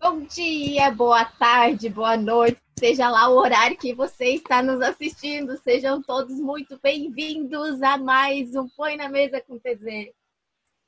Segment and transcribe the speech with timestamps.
[0.00, 5.56] Bom dia, boa tarde, boa noite, seja lá o horário que você está nos assistindo.
[5.58, 10.12] Sejam todos muito bem-vindos a mais um Põe na Mesa com TZ.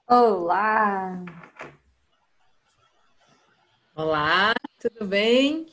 [0.09, 1.25] Olá!
[3.92, 5.66] Olá, tudo bem?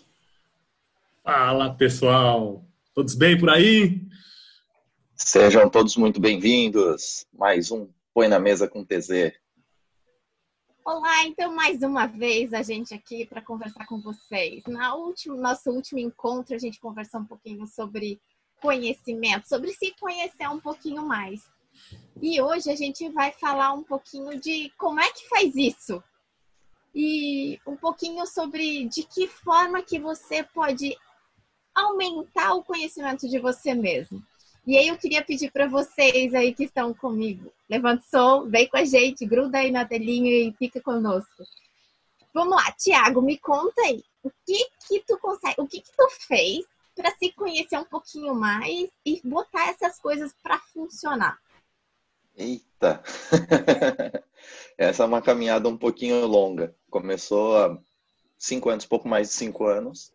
[1.21, 2.65] Fala pessoal,
[2.95, 4.01] todos bem por aí?
[5.15, 7.27] Sejam todos muito bem-vindos.
[7.31, 9.33] Mais um Põe na Mesa com TZ.
[10.83, 14.63] Olá, então mais uma vez a gente aqui para conversar com vocês.
[14.65, 18.19] Na último nosso último encontro a gente conversou um pouquinho sobre
[18.59, 21.52] conhecimento, sobre se conhecer um pouquinho mais.
[22.21, 26.03] E hoje a gente vai falar um pouquinho de como é que faz isso.
[26.95, 30.95] E um pouquinho sobre de que forma que você pode
[31.73, 34.23] aumentar o conhecimento de você mesmo.
[34.65, 38.67] E aí eu queria pedir para vocês aí que estão comigo, levanta o som, vem
[38.67, 41.43] com a gente, gruda aí na telinha e fica conosco.
[42.33, 46.07] Vamos lá, Tiago, me conta aí, o que que tu consegue, o que que tu
[46.27, 51.37] fez para se conhecer um pouquinho mais e botar essas coisas para funcionar?
[52.35, 53.03] Eita!
[54.77, 56.75] Essa é uma caminhada um pouquinho longa.
[56.89, 57.79] Começou há
[58.37, 60.13] cinco anos, pouco mais de cinco anos.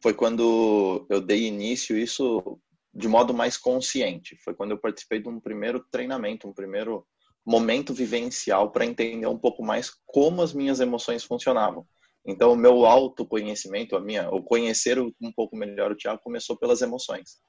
[0.00, 2.60] Foi quando eu dei início isso
[2.94, 4.36] de modo mais consciente.
[4.44, 7.06] Foi quando eu participei de um primeiro treinamento, um primeiro
[7.44, 11.86] momento vivencial para entender um pouco mais como as minhas emoções funcionavam.
[12.24, 16.80] Então, o meu autoconhecimento, a minha, o conhecer um pouco melhor o Tiago começou pelas
[16.80, 17.40] emoções.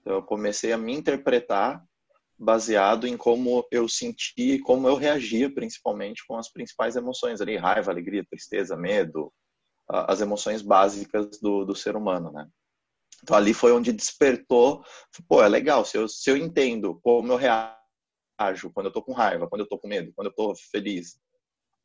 [0.00, 1.84] Então, eu comecei a me interpretar
[2.38, 7.56] baseado em como eu sentia e como eu reagia, principalmente com as principais emoções ali,
[7.56, 9.32] raiva, alegria, tristeza, medo,
[9.88, 12.48] as emoções básicas do, do ser humano, né?
[13.22, 14.84] Então ali foi onde despertou,
[15.28, 19.12] pô, é legal, se eu, se eu entendo como eu reajo quando eu tô com
[19.12, 21.14] raiva, quando eu tô com medo, quando eu tô feliz,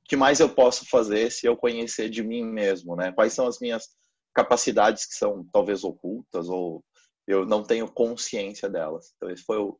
[0.03, 3.11] o que mais eu posso fazer se eu conhecer de mim mesmo, né?
[3.11, 3.87] Quais são as minhas
[4.33, 6.83] capacidades que são talvez ocultas ou
[7.27, 9.13] eu não tenho consciência delas.
[9.15, 9.79] Então esse foi o,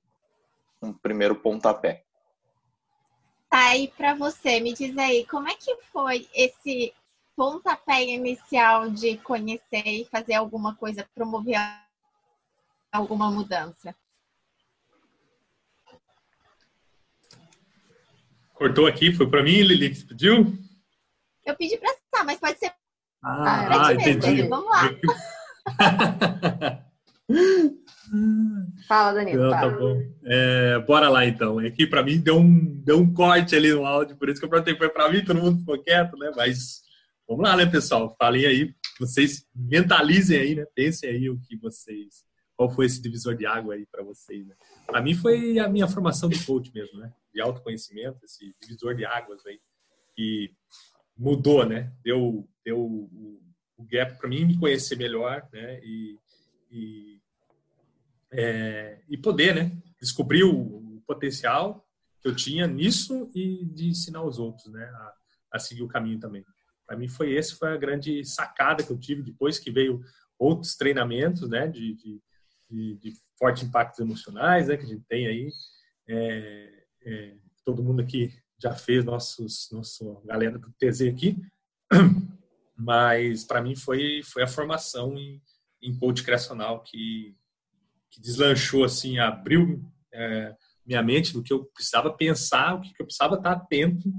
[0.81, 2.03] um primeiro pontapé.
[3.50, 6.94] Tá, e para você, me diz aí, como é que foi esse
[7.35, 11.57] pontapé inicial de conhecer e fazer alguma coisa, promover
[12.91, 13.95] alguma mudança?
[18.53, 20.57] Cortou aqui, foi para mim, Lili, que pediu?
[21.46, 22.72] Eu pedi para estar, mas pode ser
[23.23, 24.44] Ah, pra ti entendi.
[24.44, 24.50] mesmo.
[24.50, 24.81] Vamos lá.
[28.88, 29.44] Fala, Danilo.
[29.44, 30.01] Não, tá bom.
[30.25, 31.62] É, bora lá então.
[31.62, 34.45] É que para mim deu um, deu um corte ali no áudio, por isso que
[34.45, 36.31] eu perguntei foi para mim, todo mundo ficou quieto, né?
[36.35, 36.81] Mas
[37.28, 38.16] vamos lá, né, pessoal?
[38.17, 40.66] Falem aí, vocês mentalizem aí, né?
[40.73, 42.25] Pensem aí o que vocês,
[42.56, 44.47] qual foi esse divisor de água aí para vocês.
[44.47, 44.56] Né?
[44.88, 47.11] Para mim foi a minha formação de coach mesmo, né?
[47.34, 49.59] De autoconhecimento, esse divisor de águas aí
[50.16, 50.51] que
[51.16, 51.94] mudou, né?
[52.03, 53.40] Deu, deu o,
[53.78, 55.79] o gap para mim me conhecer melhor, né?
[55.84, 56.17] E,
[56.72, 57.19] e
[58.31, 60.79] é, e poder, né, descobrir o,
[61.09, 61.84] potencial
[62.22, 65.13] que eu tinha nisso e de ensinar os outros, né, a,
[65.53, 66.45] a seguir o caminho também.
[66.85, 70.03] Para mim foi esse foi a grande sacada que eu tive depois que veio
[70.38, 72.22] outros treinamentos, né, de, de,
[72.69, 75.50] de, de fortes impactos emocionais, né, que a gente tem aí.
[76.07, 77.35] É, é,
[77.66, 81.41] todo mundo aqui já fez nossos, nosso galera do TZ aqui,
[82.78, 85.41] mas para mim foi foi a formação em,
[85.81, 87.35] em coach criacional que
[88.09, 89.84] que deslanchou assim, abriu
[90.14, 90.56] é,
[90.86, 94.12] minha mente do que eu precisava pensar, o que eu precisava estar atento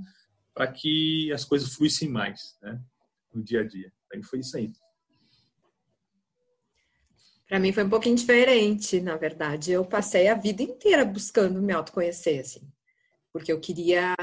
[0.55, 2.81] para que as coisas fluíssem mais, né,
[3.33, 3.93] no dia a dia.
[4.13, 4.73] Aí foi isso aí.
[7.49, 9.73] Para mim foi um pouquinho diferente, na verdade.
[9.73, 12.61] Eu passei a vida inteira buscando me autoconhecer, assim,
[13.33, 14.15] porque eu queria,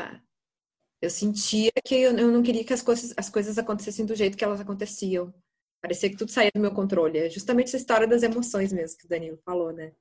[1.01, 4.45] eu sentia que eu não queria que as coisas, as coisas acontecessem do jeito que
[4.45, 5.33] elas aconteciam.
[5.81, 7.19] Parecia que tudo saía do meu controle.
[7.19, 9.93] É justamente essa história das emoções mesmo que o Danilo falou, né?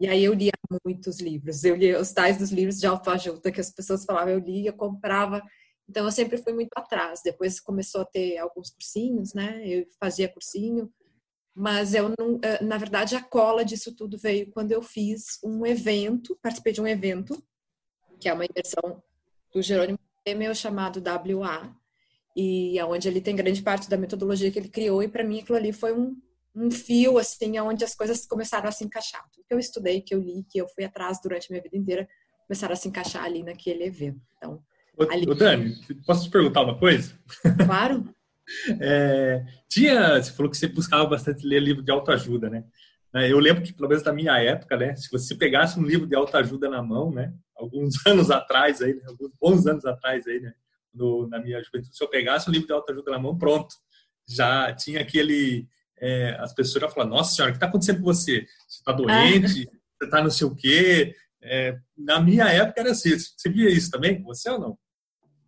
[0.00, 0.52] E aí eu lia
[0.84, 1.62] muitos livros.
[1.62, 5.42] Eu lia os tais dos livros de autoajuda que as pessoas falavam, eu lia, comprava.
[5.88, 7.20] Então eu sempre fui muito atrás.
[7.22, 9.62] Depois começou a ter alguns cursinhos, né?
[9.66, 10.90] Eu fazia cursinho,
[11.54, 16.38] mas eu não, na verdade a cola disso tudo veio quando eu fiz um evento,
[16.40, 17.42] participei de um evento
[18.20, 19.02] que é uma imersão
[19.52, 21.74] do Jerônimo Temer chamado WA,
[22.36, 25.58] e aonde ele tem grande parte da metodologia que ele criou e para mim aquilo
[25.58, 26.16] ali foi um,
[26.54, 30.14] um fio assim aonde as coisas começaram a se encaixar tudo que eu estudei que
[30.14, 32.08] eu li que eu fui atrás durante a minha vida inteira
[32.46, 34.62] começaram a se encaixar ali naquele evento então
[35.00, 35.28] Ô, Ali.
[35.28, 35.74] ô, Dani,
[36.06, 37.12] posso te perguntar uma coisa?
[37.64, 38.04] Claro.
[38.80, 42.64] É, tinha, você falou que você buscava bastante ler livro de autoajuda, né?
[43.14, 44.96] É, Eu lembro que, pelo menos na minha época, né?
[44.96, 47.32] Se você pegasse um livro de autoajuda na mão, né?
[47.56, 50.52] Alguns anos atrás aí, né, alguns bons anos atrás aí, né?
[50.92, 53.74] No, na minha juventude, se eu pegasse um livro de autoajuda na mão, pronto.
[54.28, 55.66] Já tinha aquele...
[55.98, 58.46] é, as pessoas já falavam, nossa senhora, o que está acontecendo com você?
[58.68, 59.64] Você está doente?
[59.64, 61.14] Você está não sei o quê?
[61.42, 63.10] É, na minha época era assim.
[63.18, 64.22] Você via isso também?
[64.22, 64.78] Você ou não?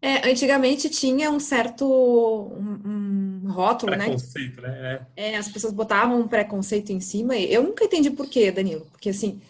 [0.01, 4.05] É, antigamente tinha um certo um, um rótulo, né?
[4.07, 5.07] Preconceito, né?
[5.17, 5.31] É.
[5.31, 8.87] É, as pessoas botavam um preconceito em cima eu nunca entendi por quê, Danilo.
[8.91, 9.41] Porque assim,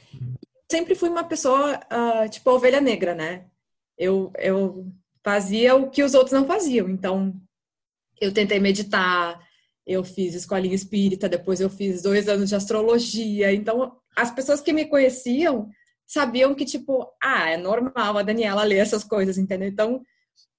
[0.70, 3.46] sempre fui uma pessoa ah, tipo ovelha negra, né?
[3.96, 4.92] Eu, eu
[5.24, 6.88] fazia o que os outros não faziam.
[6.88, 7.34] Então,
[8.20, 9.40] eu tentei meditar,
[9.86, 13.52] eu fiz escolinha espírita, depois eu fiz dois anos de astrologia.
[13.52, 15.68] Então, as pessoas que me conheciam
[16.06, 19.68] sabiam que, tipo, ah, é normal a Daniela ler essas coisas, entendeu?
[19.68, 20.02] Então,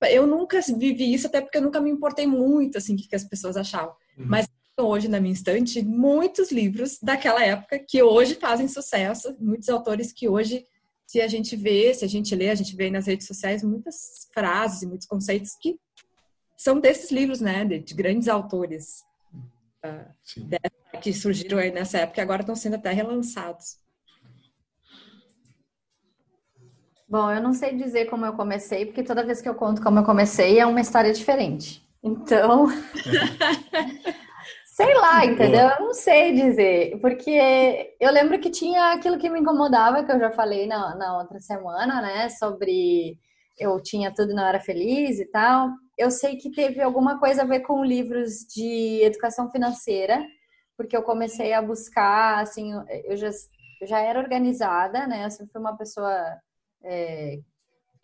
[0.10, 3.16] eu nunca vivi isso, até porque eu nunca me importei muito, assim, o que que
[3.16, 3.94] as pessoas achavam.
[4.18, 4.26] Uhum.
[4.28, 10.12] Mas hoje, na minha estante, muitos livros daquela época que hoje fazem sucesso, muitos autores
[10.12, 10.66] que hoje,
[11.14, 14.28] se a gente vê, se a gente lê, a gente vê nas redes sociais muitas
[14.34, 15.78] frases e muitos conceitos que
[16.58, 19.04] são desses livros, né, de, de grandes autores
[19.84, 20.50] ah, Sim.
[21.04, 23.78] que surgiram aí nessa época e agora estão sendo até relançados.
[27.08, 30.00] Bom, eu não sei dizer como eu comecei, porque toda vez que eu conto como
[30.00, 31.88] eu comecei é uma história diferente.
[32.02, 32.70] Então,
[34.74, 35.70] sei lá, entendeu?
[35.70, 40.20] Eu não sei dizer, porque eu lembro que tinha aquilo que me incomodava, que eu
[40.20, 42.28] já falei na, na outra semana, né?
[42.30, 43.20] Sobre
[43.56, 45.70] eu tinha tudo não era feliz e tal.
[45.96, 50.26] Eu sei que teve alguma coisa a ver com livros de educação financeira,
[50.76, 52.74] porque eu comecei a buscar, assim,
[53.06, 53.30] eu já,
[53.80, 55.24] eu já era organizada, né?
[55.26, 56.36] Eu sempre fui uma pessoa
[56.84, 57.38] é,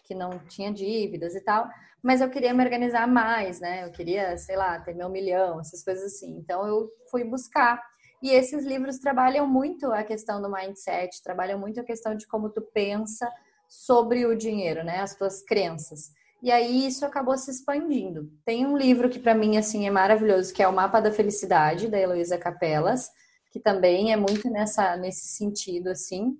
[0.05, 1.67] que não tinha dívidas e tal,
[2.03, 3.85] mas eu queria me organizar mais, né?
[3.85, 6.37] Eu queria, sei lá, ter meu milhão, essas coisas assim.
[6.37, 7.81] Então eu fui buscar.
[8.21, 12.49] E esses livros trabalham muito a questão do mindset, trabalham muito a questão de como
[12.49, 13.29] tu pensa
[13.67, 14.99] sobre o dinheiro, né?
[14.99, 16.11] As tuas crenças.
[16.41, 18.31] E aí isso acabou se expandindo.
[18.45, 21.89] Tem um livro que para mim assim é maravilhoso, que é o Mapa da Felicidade
[21.89, 23.09] da Heloísa Capelas,
[23.51, 26.37] que também é muito nessa nesse sentido assim.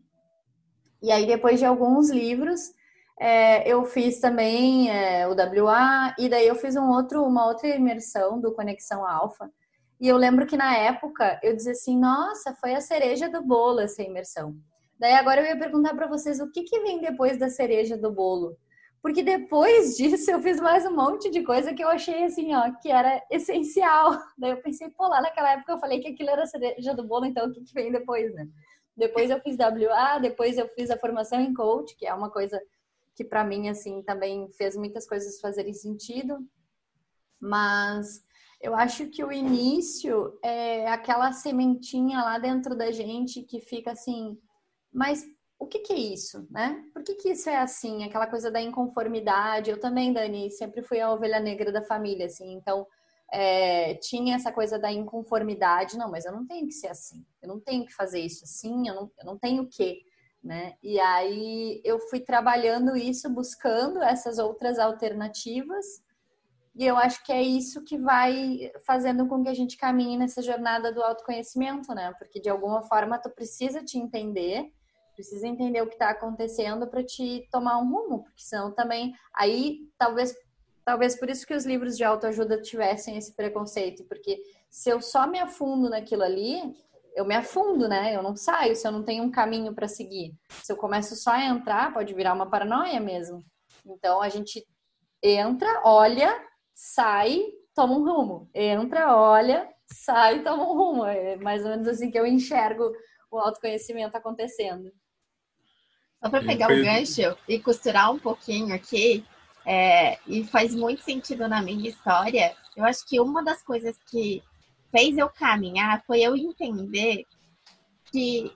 [1.02, 2.74] E aí, depois de alguns livros,
[3.20, 7.68] é, eu fiz também é, o WA, e daí eu fiz um outro, uma outra
[7.68, 9.52] imersão do Conexão Alfa.
[10.00, 13.82] E eu lembro que na época eu dizia assim: nossa, foi a cereja do bolo
[13.82, 14.56] essa imersão.
[14.98, 18.10] Daí agora eu ia perguntar para vocês o que, que vem depois da cereja do
[18.10, 18.56] bolo.
[19.02, 22.72] Porque depois disso eu fiz mais um monte de coisa que eu achei assim, ó,
[22.82, 24.18] que era essencial.
[24.38, 27.06] Daí eu pensei, pô, lá naquela época eu falei que aquilo era a cereja do
[27.06, 28.48] bolo, então o que, que vem depois, né?
[28.96, 32.60] Depois eu fiz WA, depois eu fiz a formação em coach, que é uma coisa
[33.20, 36.38] que para mim assim também fez muitas coisas fazerem sentido.
[37.38, 38.24] Mas
[38.62, 44.40] eu acho que o início é aquela sementinha lá dentro da gente que fica assim,
[44.90, 45.26] mas
[45.60, 46.82] o que, que é isso, né?
[46.94, 48.06] Por que, que isso é assim?
[48.06, 49.70] Aquela coisa da inconformidade.
[49.70, 52.54] Eu também, Dani, sempre fui a ovelha negra da família, assim.
[52.54, 52.88] Então,
[53.34, 55.98] é, tinha essa coisa da inconformidade.
[55.98, 57.26] Não, mas eu não tenho que ser assim.
[57.42, 58.88] Eu não tenho que fazer isso assim.
[58.88, 60.00] Eu não, eu não tenho o quê,
[60.44, 60.76] né?
[60.82, 65.86] E aí eu fui trabalhando isso, buscando essas outras alternativas.
[66.76, 70.42] E eu acho que é isso que vai fazendo com que a gente caminhe nessa
[70.42, 72.14] jornada do autoconhecimento, né?
[72.18, 74.72] Porque de alguma forma tu precisa te entender
[75.20, 79.80] precisa entender o que está acontecendo para te tomar um rumo, porque senão também aí
[79.98, 80.34] talvez
[80.86, 85.28] talvez por isso que os livros de autoajuda tivessem esse preconceito, porque se eu só
[85.28, 86.74] me afundo naquilo ali,
[87.16, 88.16] eu me afundo, né?
[88.16, 90.34] Eu não saio se eu não tenho um caminho para seguir.
[90.64, 93.44] Se eu começo só a entrar, pode virar uma paranoia mesmo.
[93.86, 94.66] Então a gente
[95.22, 96.34] entra, olha,
[96.74, 97.42] sai,
[97.76, 98.50] toma um rumo.
[98.54, 101.06] Entra, olha, sai, toma um rumo.
[101.06, 102.92] É mais ou menos assim que eu enxergo
[103.32, 104.92] o autoconhecimento acontecendo.
[106.24, 109.26] Só para pegar o gancho e costurar um pouquinho aqui,
[109.66, 114.44] é, e faz muito sentido na minha história, eu acho que uma das coisas que
[114.92, 117.26] fez eu caminhar foi eu entender
[118.12, 118.52] que.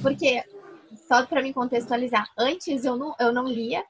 [0.00, 0.42] Porque,
[1.06, 3.84] só para me contextualizar, antes eu não, eu não lia,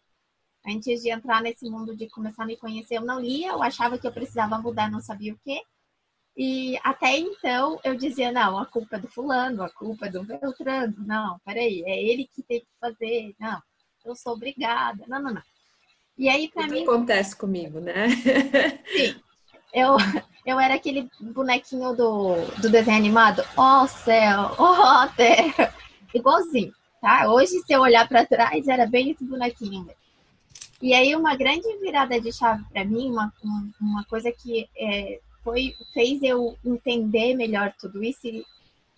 [0.66, 3.96] antes de entrar nesse mundo de começar a me conhecer, eu não lia, eu achava
[3.98, 5.62] que eu precisava mudar, não sabia o quê.
[6.36, 10.24] E até então eu dizia, não, a culpa é do fulano, a culpa é do
[10.24, 13.62] Beltrano, não, peraí, é ele que tem que fazer, não,
[14.04, 15.42] eu sou obrigada, não, não, não.
[16.16, 16.82] E aí, Tudo mim.
[16.82, 18.08] acontece comigo, né?
[18.86, 19.20] Sim,
[19.72, 19.96] eu,
[20.44, 25.72] eu era aquele bonequinho do, do desenho animado, ó céu, ó terra,
[26.14, 27.30] igualzinho, tá?
[27.30, 30.02] Hoje, se eu olhar pra trás, era bem esse bonequinho mesmo.
[30.80, 33.32] E aí uma grande virada de chave para mim, uma,
[33.80, 38.44] uma coisa que é, foi fez eu entender melhor tudo isso e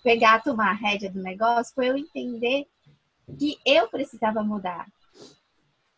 [0.02, 2.66] pegar, tomar a rédea do negócio, foi eu entender
[3.38, 4.86] que eu precisava mudar.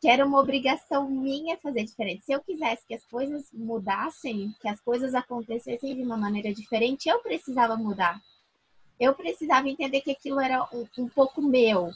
[0.01, 2.25] Que era uma obrigação minha fazer diferente.
[2.25, 7.09] Se eu quisesse que as coisas mudassem, que as coisas acontecessem de uma maneira diferente,
[7.09, 8.21] eu precisava mudar.
[9.01, 11.91] Eu precisava entender que aquilo era um, um pouco meu,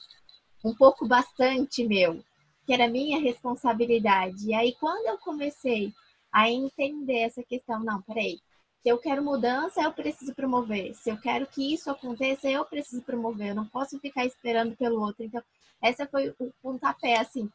[0.64, 2.22] um pouco bastante meu
[2.70, 4.46] que era minha responsabilidade.
[4.46, 5.92] E aí, quando eu comecei
[6.32, 8.38] a entender essa questão, não, peraí,
[8.80, 10.94] se eu quero mudança, eu preciso promover.
[10.94, 13.48] Se eu quero que isso aconteça, eu preciso promover.
[13.48, 15.24] Eu não posso ficar esperando pelo outro.
[15.24, 15.42] Então,
[15.82, 17.50] essa foi o pontapé, assim.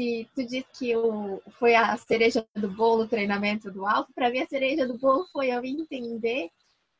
[0.00, 4.30] Se tu diz que o, foi a cereja do bolo, o treinamento do alto, para
[4.30, 6.48] mim a cereja do bolo foi eu entender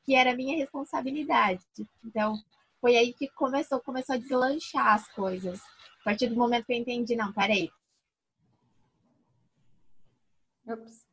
[0.05, 1.65] que era minha responsabilidade.
[2.05, 2.39] Então,
[2.79, 5.61] foi aí que começou, começou a deslanchar as coisas.
[6.03, 7.71] A partir do momento que eu entendi, não, peraí.
[10.69, 11.07] Ops.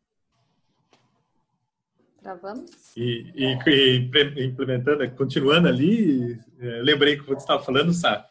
[2.21, 2.97] Travamos?
[2.97, 8.27] E, e, e, implementando, continuando ali, é, lembrei que você estava falando, sabe?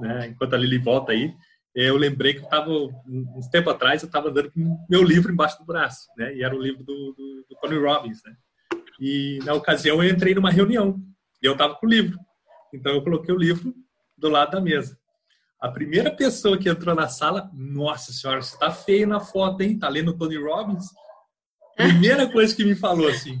[0.00, 0.28] Né?
[0.28, 1.36] Enquanto a Lili volta aí,
[1.74, 5.58] eu lembrei que eu estava, uns tempo atrás, eu estava andando com meu livro embaixo
[5.58, 6.34] do braço, né?
[6.34, 8.36] E era o livro do, do, do Tony Robbins, né?
[9.00, 11.02] E na ocasião eu entrei numa reunião
[11.42, 12.18] e eu estava com o livro.
[12.72, 13.74] Então eu coloquei o livro
[14.16, 14.96] do lado da mesa.
[15.60, 19.78] A primeira pessoa que entrou na sala, nossa senhora, você tá feio na foto, hein?
[19.78, 20.86] Tá lendo Tony Robbins?
[21.76, 23.36] Primeira coisa que me falou assim.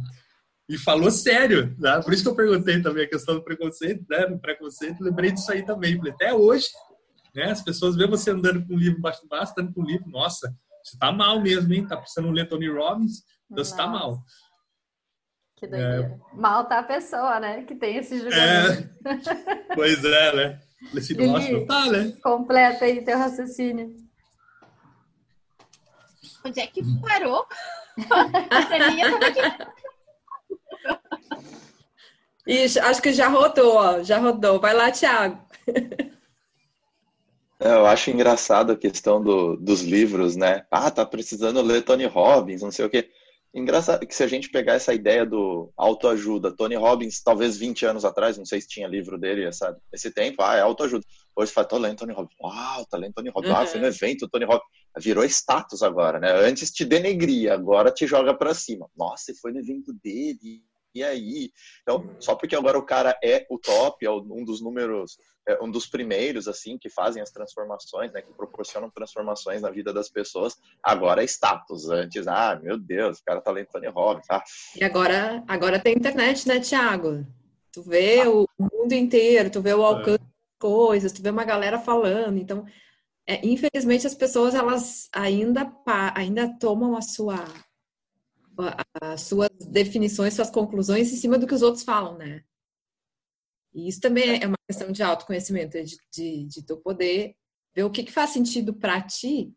[0.68, 2.00] E falou sério, né?
[2.02, 4.26] Por isso que eu perguntei também a questão do preconceito, né?
[4.26, 5.96] Do preconceito, lembrei disso aí também.
[5.96, 6.66] Falei, até hoje,
[7.34, 7.50] né?
[7.50, 10.08] As pessoas veem você andando com um livro embaixo do braço, andando com um livro,
[10.08, 11.86] nossa, você tá mal mesmo, hein?
[11.86, 14.22] Tá precisando ler Tony Robbins, então você tá mal.
[15.56, 16.20] Que doideira.
[16.32, 16.36] É...
[16.36, 17.64] Mal tá a pessoa, né?
[17.64, 18.90] Que tem esse julgamento.
[19.06, 19.74] É...
[19.74, 20.60] pois é, né?
[21.26, 22.12] Nossa, não tá, né?
[22.22, 23.96] Completa aí teu raciocínio.
[26.44, 27.46] Onde é que parou?
[32.46, 34.02] Ixi, acho que já rodou, ó.
[34.02, 34.60] Já rodou.
[34.60, 35.42] Vai lá, Thiago.
[37.64, 40.66] É, eu acho engraçado a questão do, dos livros, né?
[40.70, 43.08] Ah, tá precisando ler Tony Robbins, não sei o quê.
[43.54, 48.04] Engraçado que se a gente pegar essa ideia do autoajuda, Tony Robbins, talvez 20 anos
[48.04, 51.06] atrás, não sei se tinha livro dele essa, esse tempo, ah, é autoajuda.
[51.34, 52.36] Hoje fala, tô lendo Tony Robbins.
[52.38, 53.52] Uau, tá lendo Tony Robbins.
[53.52, 53.58] Uhum.
[53.58, 54.68] Ah, foi no evento Tony Robbins.
[54.98, 56.32] Virou status agora, né?
[56.32, 58.90] Antes te denegria, agora te joga para cima.
[58.94, 60.62] Nossa, foi no evento dele
[60.94, 61.50] e aí?
[61.82, 65.70] Então, só porque agora o cara é o top, é um dos números, é um
[65.70, 70.56] dos primeiros, assim, que fazem as transformações, né, que proporcionam transformações na vida das pessoas,
[70.82, 71.90] agora é status.
[71.90, 74.26] Antes, ah, meu Deus, o cara tá lendo Tony Robbins.
[74.30, 74.42] Ah.
[74.76, 77.26] E agora, agora tem internet, né, Thiago?
[77.72, 78.30] Tu vê ah.
[78.30, 80.18] o mundo inteiro, tu vê o alcance é.
[80.18, 82.64] das coisas, tu vê uma galera falando, então...
[83.26, 85.74] É, infelizmente as pessoas elas ainda
[86.14, 87.42] ainda tomam a sua
[89.00, 92.42] as suas definições, suas conclusões em cima do que os outros falam, né?
[93.74, 97.34] E isso também é uma questão de autoconhecimento, de, de, de tu poder
[97.74, 99.52] ver o que, que faz sentido para ti.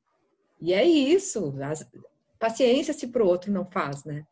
[0.60, 1.54] E é isso.
[1.62, 1.88] As,
[2.40, 4.26] paciência se pro outro não faz, né?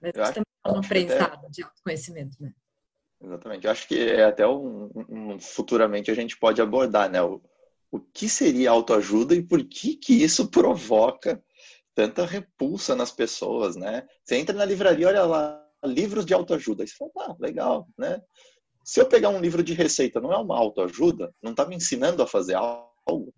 [0.00, 1.48] Mas isso também é um aprendizado até...
[1.48, 2.52] de autoconhecimento, né?
[3.20, 3.64] Exatamente.
[3.64, 7.22] Eu acho que é até um, um, futuramente a gente pode abordar, né?
[7.22, 7.40] O,
[7.90, 11.42] o que seria autoajuda e por que que isso provoca
[11.98, 14.06] tanta repulsa nas pessoas, né?
[14.22, 16.84] Você entra na livraria, olha lá, livros de autoajuda.
[16.84, 18.22] Aí você fala, ah, legal, né?
[18.84, 21.34] Se eu pegar um livro de receita, não é uma autoajuda?
[21.42, 23.34] Não está me ensinando a fazer algo?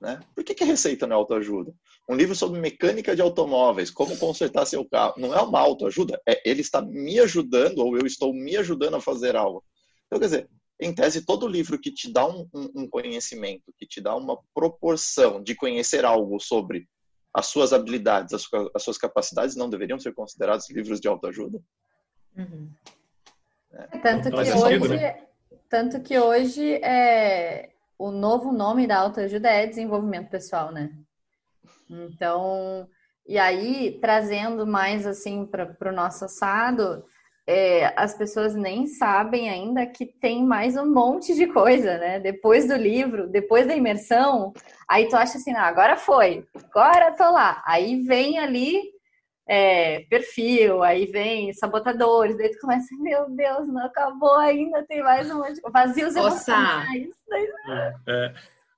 [0.00, 0.20] Né?
[0.34, 1.74] Por que, que receita não é autoajuda?
[2.08, 6.18] Um livro sobre mecânica de automóveis, como consertar seu carro, não é uma autoajuda?
[6.26, 9.62] É, ele está me ajudando ou eu estou me ajudando a fazer algo.
[10.06, 10.50] Então, quer dizer,
[10.80, 14.38] em tese, todo livro que te dá um, um, um conhecimento, que te dá uma
[14.54, 16.88] proporção de conhecer algo sobre
[17.32, 18.44] as suas habilidades, as,
[18.74, 21.60] as suas capacidades não deveriam ser considerados livros de autoajuda?
[22.36, 22.70] Uhum.
[23.72, 23.98] É.
[23.98, 25.26] Tanto, que hoje, né?
[25.68, 30.90] tanto que hoje é, o novo nome da autoajuda é desenvolvimento pessoal, né?
[31.90, 32.88] Então,
[33.26, 37.04] e aí, trazendo mais assim para o nosso assado,
[37.48, 42.20] é, as pessoas nem sabem ainda que tem mais um monte de coisa, né?
[42.20, 44.52] Depois do livro, depois da imersão,
[44.86, 47.62] aí tu acha assim, ah, agora foi, agora tô lá.
[47.66, 48.82] Aí vem ali
[49.48, 55.30] é, perfil, aí vem sabotadores, daí tu começa, meu Deus, não acabou ainda, tem mais
[55.30, 57.08] um monte de vazios emocionais.
[57.32, 58.34] É, é.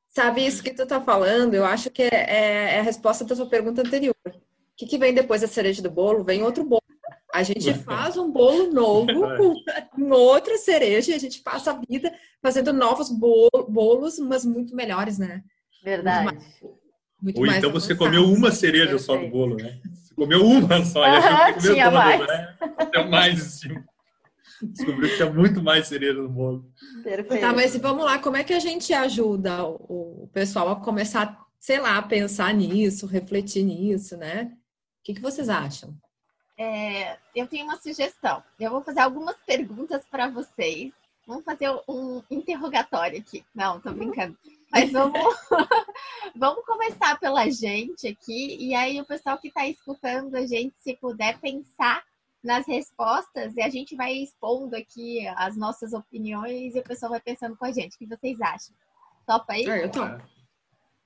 [0.06, 1.54] Sabe isso que tu tá falando?
[1.54, 4.14] Eu acho que é, é a resposta da sua pergunta anterior.
[4.24, 4.30] O
[4.76, 6.22] que, que vem depois da cereja do bolo?
[6.22, 6.79] Vem outro bolo.
[7.32, 9.54] A gente faz um bolo novo
[9.92, 15.18] com outra cereja e a gente passa a vida fazendo novos bolos, mas muito melhores,
[15.18, 15.42] né?
[15.82, 16.34] Verdade.
[16.34, 16.80] Muito
[17.22, 19.80] Muito Ou mais então você comeu uma cereja só do bolo, né?
[19.92, 22.26] Você comeu uma só e achou que comeu Tinha todas, mais.
[22.26, 22.56] né?
[22.78, 23.60] Até mais.
[24.62, 26.70] Descobriu que tinha muito mais cereja no bolo.
[27.02, 27.40] Perfeito.
[27.40, 31.38] Tá, mas vamos lá, como é que a gente ajuda o, o pessoal a começar,
[31.58, 34.52] sei lá, a pensar nisso, refletir nisso, né?
[35.00, 35.94] O que, que vocês acham?
[36.62, 38.44] É, eu tenho uma sugestão.
[38.58, 40.92] Eu vou fazer algumas perguntas para vocês.
[41.26, 43.42] Vamos fazer um interrogatório aqui.
[43.54, 44.36] Não, tô brincando.
[44.70, 45.18] Mas vamos,
[46.36, 48.58] vamos começar pela gente aqui.
[48.60, 52.04] E aí, o pessoal que está escutando a gente, se puder pensar
[52.44, 57.20] nas respostas, e a gente vai expondo aqui as nossas opiniões e o pessoal vai
[57.20, 57.94] pensando com a gente.
[57.94, 58.76] O que vocês acham?
[59.26, 59.66] Topa aí?
[59.66, 60.00] Ah, eu tô.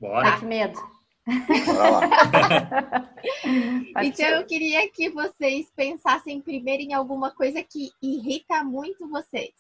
[0.01, 0.31] Bora.
[0.31, 1.04] Ai, que medo.
[4.03, 9.53] Então, eu queria que vocês pensassem primeiro em alguma coisa que irrita muito vocês.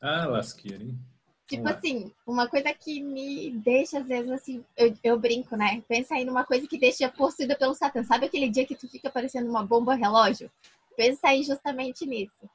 [0.00, 0.98] Ah, lasqueira, hein?
[1.46, 1.78] Tipo Vamos lá.
[1.78, 5.82] assim, uma coisa que me deixa, às vezes, assim, eu, eu brinco, né?
[5.88, 8.02] Pensa aí numa coisa que deixa possuída pelo Satã.
[8.02, 10.50] Sabe aquele dia que tu fica parecendo uma bomba relógio?
[10.94, 12.50] Pensa aí justamente nisso.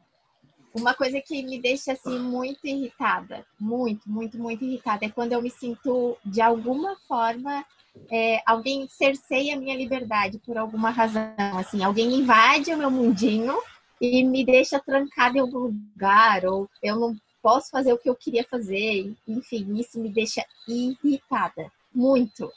[0.76, 5.42] Uma coisa que me deixa, assim, muito irritada, muito, muito, muito irritada, é quando eu
[5.42, 7.66] me sinto, de alguma forma,
[8.12, 11.34] é, alguém cerceia a minha liberdade por alguma razão.
[11.58, 13.58] Assim, alguém invade o meu mundinho
[14.02, 18.16] e me deixa trancada em algum lugar, ou eu não posso fazer o que eu
[18.16, 19.16] queria fazer.
[19.28, 21.72] Enfim, isso me deixa irritada.
[21.94, 22.52] Muito.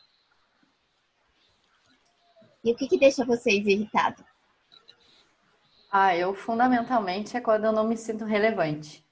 [2.64, 4.24] E o que, que deixa vocês irritados?
[5.90, 9.05] Ah, eu fundamentalmente é quando eu não me sinto relevante.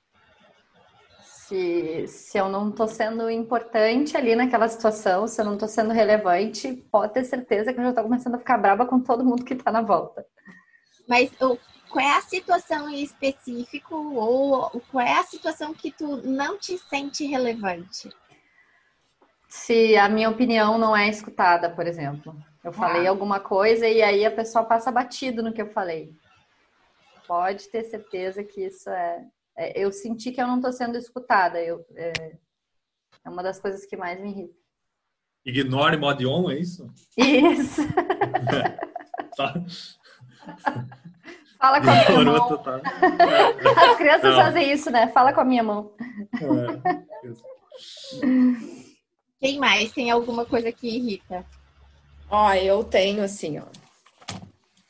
[1.46, 5.92] Se, se eu não tô sendo importante ali naquela situação, se eu não tô sendo
[5.92, 9.44] relevante, pode ter certeza que eu já tô começando a ficar brava com todo mundo
[9.44, 10.24] que tá na volta.
[11.06, 11.58] Mas o-
[11.90, 16.78] qual é a situação em específico ou qual é a situação que tu não te
[16.78, 18.08] sente relevante?
[19.48, 22.34] Se a minha opinião não é escutada, por exemplo.
[22.64, 23.10] Eu falei Ah.
[23.10, 26.10] alguma coisa e aí a pessoa passa batido no que eu falei.
[27.28, 29.24] Pode ter certeza que isso é.
[29.56, 31.60] É- eu senti que eu não tô sendo escutada.
[31.60, 32.12] Eu, é,
[33.24, 34.54] é uma das coisas que mais me irrita.
[35.44, 36.90] Ignore mod on, é isso?
[37.16, 37.82] Isso.
[39.36, 39.52] Tá.
[41.58, 42.48] Fala com a minha mão.
[42.48, 42.80] total.
[43.90, 44.42] As crianças Não.
[44.42, 45.08] fazem isso, né?
[45.08, 45.92] Fala com a minha mão.
[46.34, 47.36] É.
[49.40, 51.44] Quem mais tem alguma coisa que irrita?
[52.30, 53.64] Ó, eu tenho assim, ó.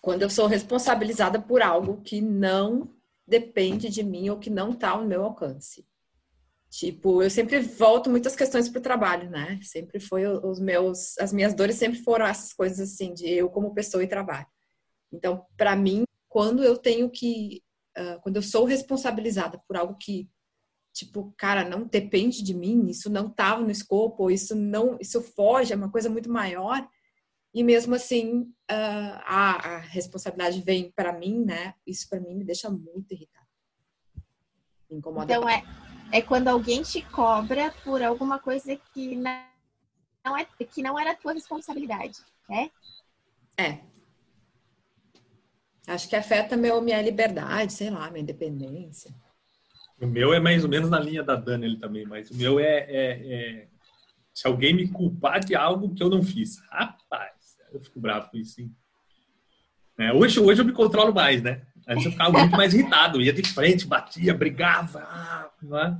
[0.00, 2.88] Quando eu sou responsabilizada por algo que não
[3.26, 5.87] depende de mim ou que não tá ao meu alcance.
[6.70, 9.60] Tipo, eu sempre volto muitas questões pro trabalho, né?
[9.62, 13.74] Sempre foi os meus, as minhas dores sempre foram essas coisas assim de eu como
[13.74, 14.46] pessoa e trabalho.
[15.12, 17.62] Então, para mim, quando eu tenho que,
[17.96, 20.28] ah, quando eu sou responsabilizada por algo que
[20.94, 25.72] tipo, cara, não depende de mim, isso não estava no escopo, isso não, isso foge,
[25.72, 26.88] é uma coisa muito maior.
[27.55, 31.75] E mesmo assim, ah, a, a responsabilidade vem para mim, né?
[31.87, 33.47] Isso para mim me deixa muito irritada.
[34.90, 35.25] Me incomoda.
[35.33, 35.62] Então é,
[36.12, 39.47] é quando alguém te cobra por alguma coisa que não,
[40.25, 42.73] não é, que não era tua responsabilidade, né?
[43.57, 43.79] É.
[45.87, 49.14] Acho que afeta meu, minha liberdade, sei lá, minha independência.
[50.01, 52.59] O meu é mais ou menos na linha da Dani ele também, mas o meu
[52.59, 53.69] é, é- é
[54.33, 56.59] se alguém me culpar de algo que eu não fiz.
[56.69, 57.34] Rapaz,
[57.76, 58.60] eu fico bravo com isso.
[59.98, 61.62] É, hoje, hoje eu me controlo mais, né?
[61.87, 65.96] Antes eu ficava muito mais irritado, ia de frente, batia, brigava, é?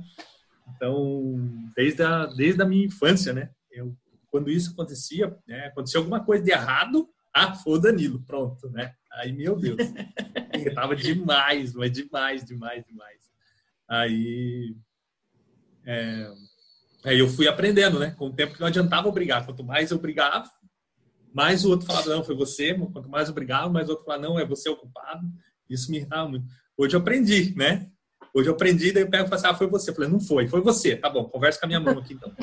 [0.75, 3.51] Então, desde a, desde a minha infância, né?
[3.71, 3.95] Eu,
[4.29, 5.67] quando isso acontecia, né?
[5.67, 8.93] acontecia alguma coisa de errado, ah, foi o Danilo, pronto, né?
[9.13, 9.77] Aí, meu Deus,
[10.53, 13.19] irritava demais, mas demais, demais, demais.
[13.87, 14.75] Aí,
[15.85, 16.31] é,
[17.03, 18.11] aí eu fui aprendendo, né?
[18.17, 19.45] Com o tempo que não adiantava brigar.
[19.45, 20.49] Quanto mais eu brigava,
[21.35, 22.73] mais o outro falava, não, foi você.
[22.73, 25.27] Quanto mais eu brigava, mais o outro falava, não, é você o culpado.
[25.69, 26.45] Isso me irritava muito.
[26.77, 27.87] Hoje eu aprendi, né?
[28.33, 29.89] Hoje eu aprendi, daí eu pego e falo assim, ah, foi você.
[29.89, 30.95] Eu falei, não foi, foi você.
[30.95, 32.31] Tá bom, conversa com a minha mão aqui então.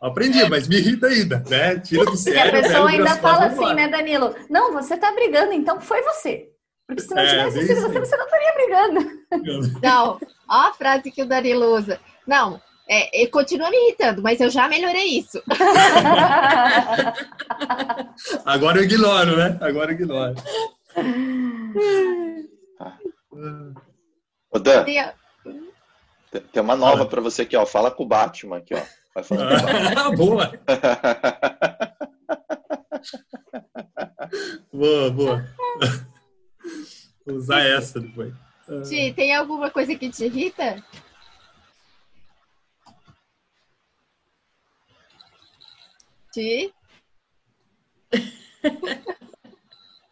[0.00, 1.78] aprendi, mas me irrita ainda, né?
[1.80, 2.56] Tira do E sério.
[2.58, 4.36] a pessoa ainda fala assim, né, Danilo?
[4.48, 6.50] Não, você tá brigando, então foi você.
[6.86, 9.24] Porque se não É, tivesse sido você, você não estaria brigando.
[9.82, 11.98] Não, ó a frase que o Danilo usa.
[12.26, 15.40] Não, é, continua me irritando, mas eu já melhorei isso.
[18.44, 19.56] Agora eu ignoro, né?
[19.60, 20.34] Agora eu ignoro.
[24.50, 27.64] Ô, Dan, Tem- uma nova pra você aqui, ó.
[27.64, 28.82] Fala com o Batman aqui, ó.
[29.14, 29.94] Vai falar com o Batman.
[29.96, 30.52] Ah, boa.
[34.72, 35.44] Boa, boa.
[37.24, 38.34] Vou usar essa depois.
[38.88, 40.82] Ti, tem alguma coisa que te irrita?
[46.34, 46.74] Ti?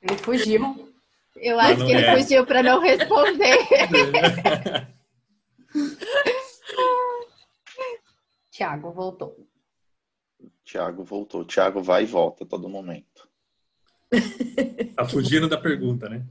[0.00, 0.88] Ele fugiu.
[1.35, 2.16] Eu acho não que ele é.
[2.16, 3.58] fugiu para não responder.
[8.52, 9.48] Tiago voltou.
[10.64, 11.44] Tiago voltou.
[11.44, 13.28] Tiago vai e volta a todo momento.
[14.94, 16.24] tá fugindo da pergunta, né?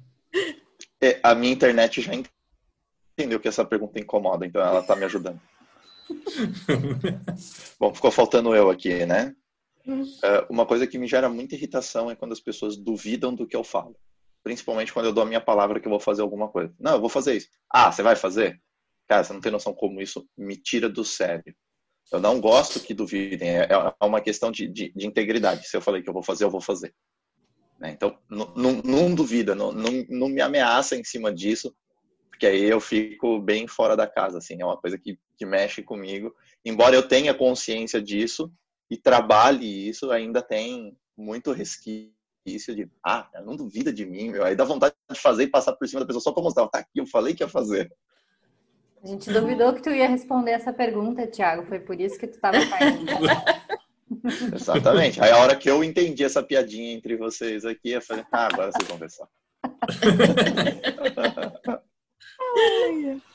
[1.02, 5.42] É, a minha internet já entendeu que essa pergunta incomoda, então ela tá me ajudando.
[7.78, 9.36] Bom, ficou faltando eu aqui, né?
[10.24, 13.56] É, uma coisa que me gera muita irritação é quando as pessoas duvidam do que
[13.56, 13.96] eu falo.
[14.44, 16.74] Principalmente quando eu dou a minha palavra que eu vou fazer alguma coisa.
[16.80, 17.48] Não, eu vou fazer isso.
[17.70, 18.60] Ah, você vai fazer?
[19.08, 21.56] Cara, você não tem noção como isso me tira do sério.
[22.12, 23.50] Eu não gosto que duvidem.
[23.50, 25.68] É, é uma questão de, de, de integridade.
[25.68, 26.94] Se eu falei que eu vou fazer, eu vou fazer.
[27.80, 27.92] Né?
[27.92, 31.76] Então, não, duvida, não, não me ameaça em cima disso,
[32.30, 34.38] porque aí eu fico bem fora da casa.
[34.38, 36.34] Assim, é uma coisa que, que mexe comigo.
[36.66, 38.52] Embora eu tenha consciência disso
[38.92, 44.44] e trabalhe isso, ainda tem muito resquício de, ah, não duvida de mim, meu.
[44.44, 46.80] Aí dá vontade de fazer e passar por cima da pessoa só para mostrar, tá
[46.80, 47.90] aqui, eu falei que ia fazer.
[49.02, 51.66] A gente duvidou que tu ia responder essa pergunta, Tiago.
[51.66, 53.12] Foi por isso que tu estava caindo.
[54.54, 55.22] Exatamente.
[55.22, 58.74] Aí a hora que eu entendi essa piadinha entre vocês aqui, eu falei, ah, agora
[58.74, 59.26] vocês vão ver só.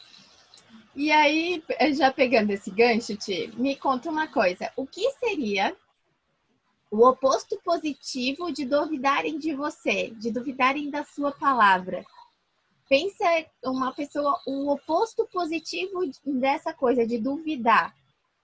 [0.97, 1.63] E aí,
[1.95, 4.73] já pegando esse gancho, Ti, me conta uma coisa.
[4.75, 5.77] O que seria
[6.91, 12.03] o oposto positivo de duvidarem de você, de duvidarem da sua palavra?
[12.89, 13.25] Pensa
[13.63, 17.95] uma pessoa, o oposto positivo dessa coisa, de duvidar.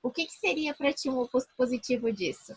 [0.03, 2.55] O que, que seria para ti um oposto positivo disso?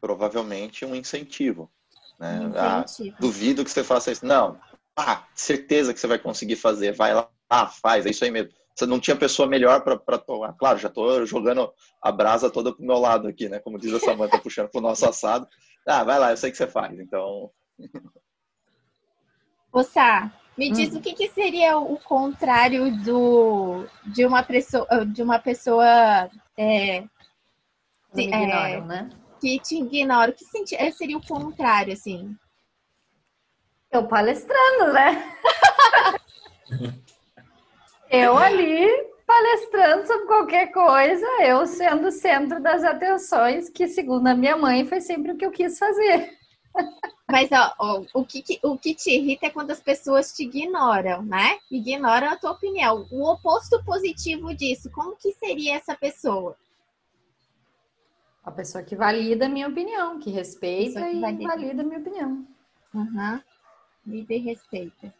[0.00, 1.70] Provavelmente um incentivo.
[2.18, 2.40] Né?
[2.40, 3.16] Um Ah, incentivo.
[3.20, 4.26] duvido que você faça isso.
[4.26, 4.60] Não,
[4.96, 6.92] ah, certeza que você vai conseguir fazer.
[6.92, 8.50] Vai lá, ah, faz, é isso aí mesmo.
[8.74, 10.52] Você não tinha pessoa melhor para tomar.
[10.52, 13.58] Claro, já tô jogando a brasa toda pro meu lado aqui, né?
[13.58, 15.48] Como diz a Samanta, puxando pro nosso assado.
[15.86, 16.98] Ah, vai lá, eu sei que você faz.
[16.98, 17.50] Então,
[19.72, 20.72] Ô, Sá, me Hum.
[20.72, 27.02] diz o que, que seria o contrário do, de uma pessoa, de uma pessoa é,
[28.14, 28.42] Sim, é.
[28.42, 29.10] ignoram, né?
[29.40, 30.30] que te ignora.
[30.30, 32.36] O que senti- é, seria o contrário, assim?
[33.90, 35.36] Eu palestrando, né?
[38.10, 38.86] eu ali
[39.26, 44.86] palestrando sobre qualquer coisa, eu sendo o centro das atenções, que segundo a minha mãe
[44.86, 46.38] foi sempre o que eu quis fazer.
[47.30, 51.22] Mas ó, ó, o, que, o que te irrita é quando as pessoas te ignoram,
[51.22, 51.58] né?
[51.70, 53.06] Ignoram a tua opinião.
[53.10, 56.56] O oposto positivo disso, como que seria essa pessoa?
[58.42, 61.48] A pessoa que valida a minha opinião, que respeita que e valida.
[61.48, 62.46] valida a minha opinião.
[62.94, 63.40] Uhum.
[64.06, 65.14] Lida e respeita.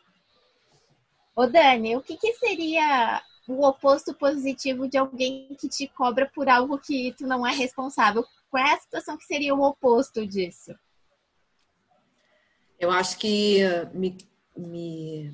[1.38, 6.48] Ô Dani, o que, que seria o oposto positivo de alguém que te cobra por
[6.48, 8.26] algo que tu não é responsável?
[8.50, 10.74] Qual é a situação que seria o oposto disso?
[12.76, 14.18] Eu acho que uh, me,
[14.56, 15.32] me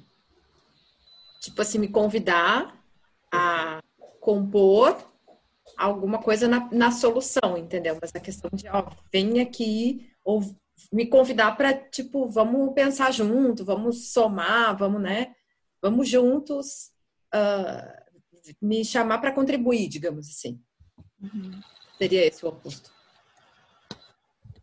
[1.41, 2.79] tipo assim, me convidar
[3.33, 3.83] a
[4.21, 5.03] compor
[5.79, 7.97] alguma coisa na, na solução, entendeu?
[7.99, 10.43] Mas a questão de, ó, vem aqui ou
[10.93, 15.35] me convidar para, tipo, vamos pensar junto, vamos somar, vamos, né?
[15.85, 16.91] Vamos juntos
[17.31, 18.03] ah,
[18.59, 20.59] me chamar para contribuir, digamos assim.
[21.99, 22.91] Seria esse o oposto.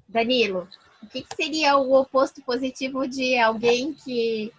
[0.10, 0.68] Danilo,
[1.04, 4.52] o que, que seria o oposto positivo de alguém que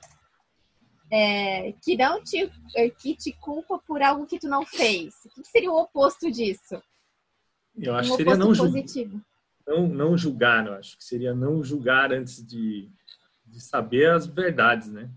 [1.11, 5.15] é, que não te é, que te culpa por algo que tu não fez?
[5.25, 6.81] O que, que seria o oposto disso?
[7.77, 9.21] Eu Um acho que seria não, positivo.
[9.67, 12.89] não, não julgar, eu acho que seria não julgar antes de,
[13.45, 15.11] de saber as verdades, né?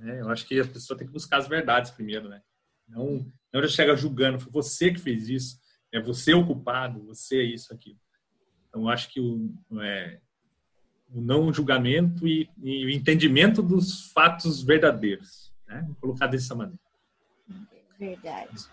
[0.00, 2.40] É, eu acho que a pessoa tem que buscar as verdades primeiro, né?
[2.88, 5.58] Não, não já chega julgando, foi você que fez isso,
[5.92, 7.98] é você o culpado, você é isso, aquilo.
[8.68, 10.20] Então, eu acho que o, é,
[11.10, 15.82] o não julgamento e, e o entendimento dos fatos verdadeiros, né?
[15.86, 16.80] Vou colocar dessa maneira.
[17.98, 18.66] Verdade.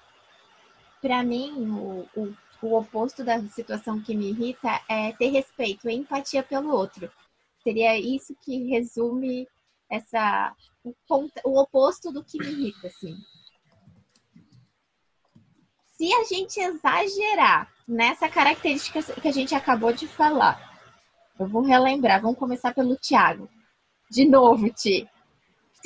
[1.02, 6.44] Para mim, o, o, o oposto da situação que me irrita é ter respeito, empatia
[6.44, 7.12] pelo outro.
[7.64, 9.48] Seria isso que resume
[9.96, 10.56] essa
[11.44, 13.16] o, oposto do que me irrita, assim.
[15.98, 20.80] Se a gente exagerar nessa característica que a gente acabou de falar,
[21.40, 23.50] eu vou relembrar, vamos começar pelo Thiago.
[24.12, 25.10] De novo, Ti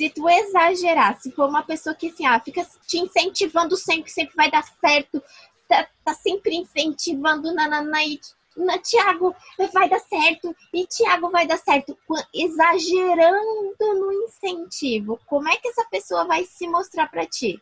[0.00, 4.34] se tu exagerar, se for uma pessoa que assim, ah, fica te incentivando sempre, sempre
[4.34, 5.22] vai dar certo,
[5.68, 8.18] tá, tá sempre incentivando na, na, na, e,
[8.82, 9.34] Tiago,
[9.72, 11.96] vai dar certo, e Tiago vai dar certo,
[12.34, 17.60] exagerando no incentivo, como é que essa pessoa vai se mostrar pra ti?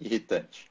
[0.00, 0.70] Irritante.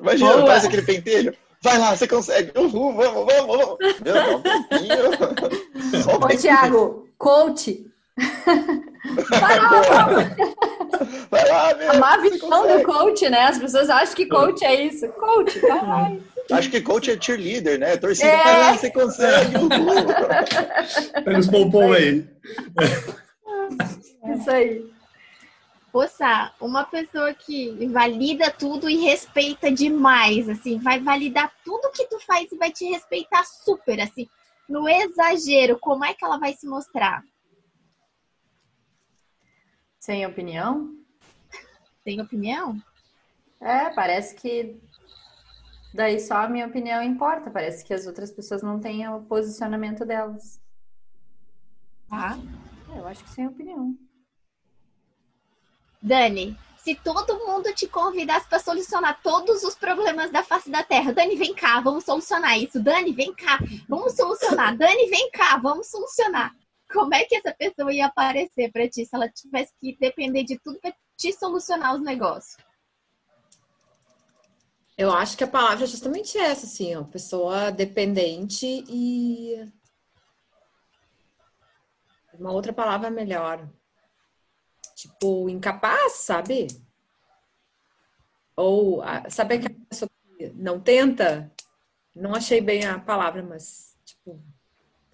[0.00, 0.46] Imagina, Boa.
[0.46, 1.36] faz aquele pentelho.
[1.62, 2.52] Vai lá, você consegue.
[2.58, 3.78] Uhul, vamos, vamos, vamos.
[4.00, 4.14] Meu,
[6.12, 6.28] um Ô.
[6.36, 7.90] Thiago, coach.
[11.30, 11.90] Vai lá, meu.
[11.90, 13.40] A má você visão do coach, né?
[13.46, 15.08] As pessoas acham que coach é isso.
[15.08, 16.12] Coach, vai lá.
[16.52, 17.96] Acho que coach é cheerleader, né?
[17.96, 18.42] Torcida, É.
[18.42, 19.52] vai lá, você consegue.
[21.24, 22.26] Pega os pompom aí.
[24.36, 24.94] Isso aí.
[25.92, 32.18] Poxa, uma pessoa que valida tudo e respeita demais, assim, vai validar tudo que tu
[32.26, 34.28] faz e vai te respeitar super, assim,
[34.68, 37.22] no exagero, como é que ela vai se mostrar?
[40.04, 40.94] Sem opinião?
[42.04, 42.78] Tem opinião?
[43.58, 44.78] É, parece que
[45.94, 47.50] daí só a minha opinião importa.
[47.50, 50.60] Parece que as outras pessoas não têm o posicionamento delas.
[52.06, 52.38] Tá.
[52.94, 53.96] É, eu acho que sem opinião.
[56.02, 61.14] Dani, se todo mundo te convidasse para solucionar todos os problemas da face da Terra,
[61.14, 62.78] Dani, vem cá, vamos solucionar isso.
[62.78, 64.76] Dani, vem cá, vamos solucionar.
[64.76, 66.54] Dani, vem cá, vamos solucionar.
[66.94, 70.56] Como é que essa pessoa ia aparecer para ti se ela tivesse que depender de
[70.60, 72.56] tudo para te solucionar os negócios?
[74.96, 79.68] Eu acho que a palavra é justamente essa, assim, ó, pessoa dependente e
[82.32, 83.68] uma outra palavra melhor.
[84.94, 86.68] Tipo, incapaz, sabe?
[88.54, 91.52] Ou sabe aquela pessoa que não tenta?
[92.14, 94.40] Não achei bem a palavra, mas tipo,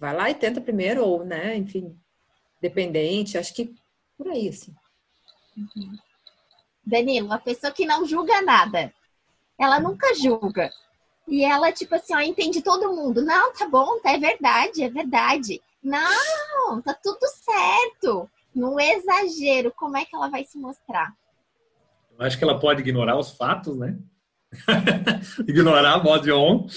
[0.01, 1.95] vai lá e tenta primeiro, ou, né, enfim,
[2.59, 3.71] dependente, acho que
[4.17, 4.73] por aí, assim.
[6.83, 8.91] Danilo, uma pessoa que não julga nada.
[9.59, 10.71] Ela nunca julga.
[11.27, 13.23] E ela, tipo assim, ó, entende todo mundo.
[13.23, 15.61] Não, tá bom, tá, é verdade, é verdade.
[15.83, 18.27] Não, tá tudo certo.
[18.55, 21.13] No exagero, como é que ela vai se mostrar?
[22.17, 23.97] Eu acho que ela pode ignorar os fatos, né?
[25.47, 26.67] ignorar, mod on.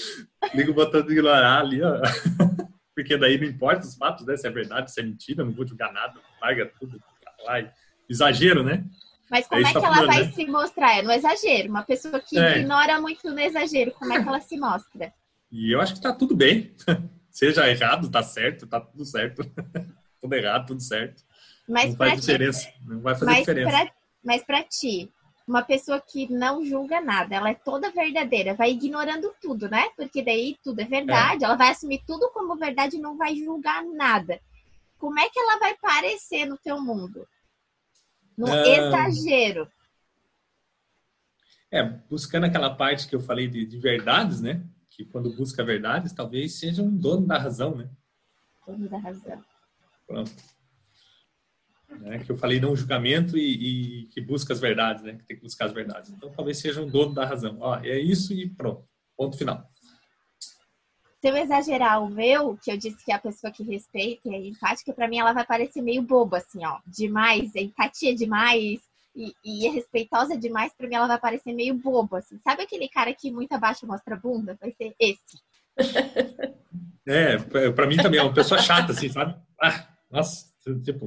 [0.53, 2.01] Liga o botão de ignorar ali, ó.
[2.95, 4.37] Porque daí não importa os fatos, né?
[4.37, 6.19] Se é verdade, se é mentira, não vou julgar nada.
[6.41, 6.99] Larga tudo
[7.43, 7.55] lá.
[8.09, 8.85] Exagero, né?
[9.29, 10.31] Mas como É é, que tá ela falando, vai né?
[10.31, 10.97] se mostrar?
[10.97, 11.69] É no exagero.
[11.69, 12.59] Uma pessoa que É.
[12.59, 15.13] ignora muito no exagero, como é que ela se mostra?
[15.51, 16.73] E eu acho que tá tudo bem.
[17.29, 19.41] Seja errado, tá certo, tá tudo certo.
[20.21, 21.21] tudo errado, tudo certo.
[21.67, 22.69] Mas não faz ti, diferença.
[22.85, 23.69] Não vai fazer mas diferença.
[23.71, 23.91] pra,
[24.23, 25.11] mas pra ti,
[25.47, 29.89] uma pessoa que não julga nada, ela é toda verdadeira, vai ignorando tudo, né?
[29.95, 33.83] Porque daí tudo é verdade, ela vai assumir tudo como verdade e não vai julgar
[33.83, 34.39] nada.
[34.97, 37.27] Como é que ela vai parecer no teu mundo?
[38.35, 38.67] No Ah.
[38.67, 39.69] exagero.
[41.71, 44.63] É, buscando aquela parte que eu falei de, de verdades, né?
[44.89, 47.89] Que quando busca verdades, talvez seja um dono da razão, né?
[48.65, 49.43] Dono da razão.
[50.07, 50.31] Pronto.
[51.99, 52.19] Né?
[52.19, 55.13] Que eu falei não julgamento e, e que busca as verdades, né?
[55.13, 56.11] Que tem que buscar as verdades.
[56.11, 57.57] Então talvez seja um dono da razão.
[57.59, 58.83] Ó, é isso e pronto.
[59.17, 59.69] Ponto final.
[61.21, 64.35] Se eu exagerar o meu, que eu disse que é a pessoa que respeita e
[64.35, 66.79] é empática, pra mim ela vai parecer meio boba, assim, ó.
[66.85, 68.79] Demais, é empatia demais
[69.15, 72.37] e, e é respeitosa demais, pra mim ela vai parecer meio boba, assim.
[72.43, 74.55] Sabe aquele cara que muito abaixo mostra a bunda?
[74.61, 75.19] Vai ser esse.
[77.07, 79.39] É, pra- pra mim também é uma pessoa chata, assim, sabe?
[79.61, 80.47] Ah, nossa,
[80.83, 81.05] tipo.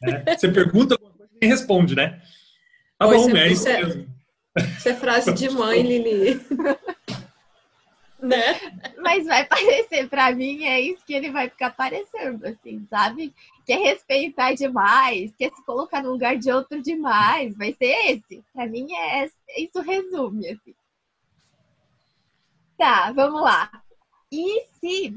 [0.00, 0.24] Né?
[0.36, 2.20] Você pergunta alguma coisa e nem responde, né?
[2.98, 4.18] Tá Pois bom, é, é isso isso é- mesmo.
[4.76, 6.40] Isso é frase de mãe, Lili.
[8.20, 8.58] né?
[8.98, 13.32] Mas vai parecer, pra mim, é isso que ele vai ficar parecendo, assim, sabe?
[13.64, 18.42] Quer respeitar demais, quer se colocar no lugar de outro demais, vai ser esse.
[18.52, 20.74] Pra mim, é isso resume, assim.
[22.76, 23.70] Tá, vamos lá.
[24.32, 25.16] E se.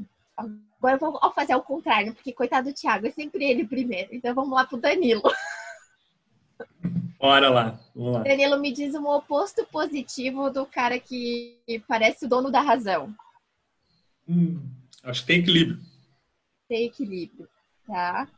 [0.82, 4.12] Agora eu vou fazer ao contrário, porque coitado do Thiago, é sempre ele primeiro.
[4.12, 5.22] Então vamos lá pro Danilo.
[7.20, 8.22] Bora lá, vamos lá.
[8.24, 13.14] Danilo me diz um oposto positivo do cara que parece o dono da razão.
[14.28, 14.60] Hum,
[15.04, 15.80] acho que tem equilíbrio.
[16.68, 17.48] Tem equilíbrio,
[17.86, 18.28] tá?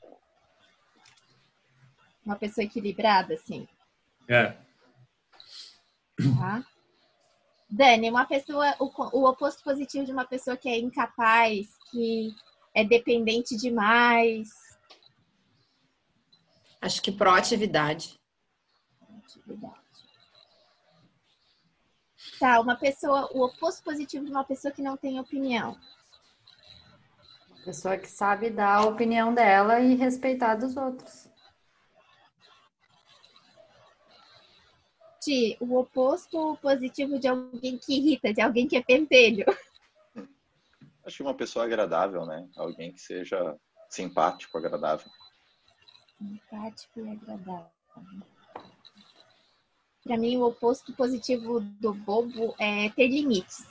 [2.27, 3.67] Uma pessoa equilibrada, assim,
[4.29, 4.55] É.
[6.39, 6.63] tá?
[7.75, 8.85] Dani, uma pessoa, o,
[9.19, 12.33] o oposto positivo de uma pessoa que é incapaz, que
[12.73, 14.49] é dependente demais.
[16.81, 18.17] Acho que proatividade.
[22.39, 25.77] Tá, uma pessoa, o oposto positivo de uma pessoa que não tem opinião.
[27.65, 31.29] Pessoa que sabe dar a opinião dela e respeitar dos outros.
[35.61, 39.45] O oposto positivo de alguém que irrita, de alguém que é pentelho.
[41.05, 42.49] Acho que uma pessoa agradável, né?
[42.57, 43.57] Alguém que seja
[43.89, 45.07] simpático, agradável.
[46.19, 47.71] Simpático e agradável.
[50.03, 53.67] Para mim, o oposto positivo do bobo é ter limites.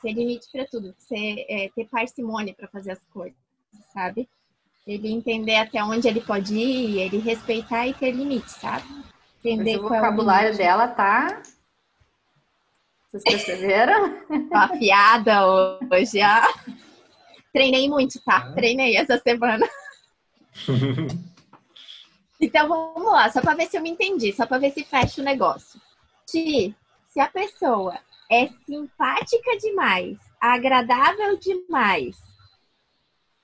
[0.00, 0.94] Ter limite para tudo.
[0.98, 3.38] Ser, é, ter parcimônia para fazer as coisas,
[3.92, 4.28] sabe?
[4.86, 8.86] Ele entender até onde ele pode ir, ele respeitar e ter limites, sabe?
[9.48, 11.42] Entender Mas o vocabulário é o dela tá.
[13.10, 14.20] Vocês perceberam?
[14.50, 15.46] Tô afiada
[15.90, 16.20] hoje.
[16.20, 16.46] Ah.
[17.52, 18.52] Treinei muito, tá?
[18.52, 19.66] Treinei essa semana.
[22.38, 25.22] então vamos lá, só para ver se eu me entendi, só para ver se fecha
[25.22, 25.80] o negócio.
[26.26, 26.74] Se,
[27.08, 27.98] se a pessoa
[28.30, 32.16] é simpática demais, agradável demais,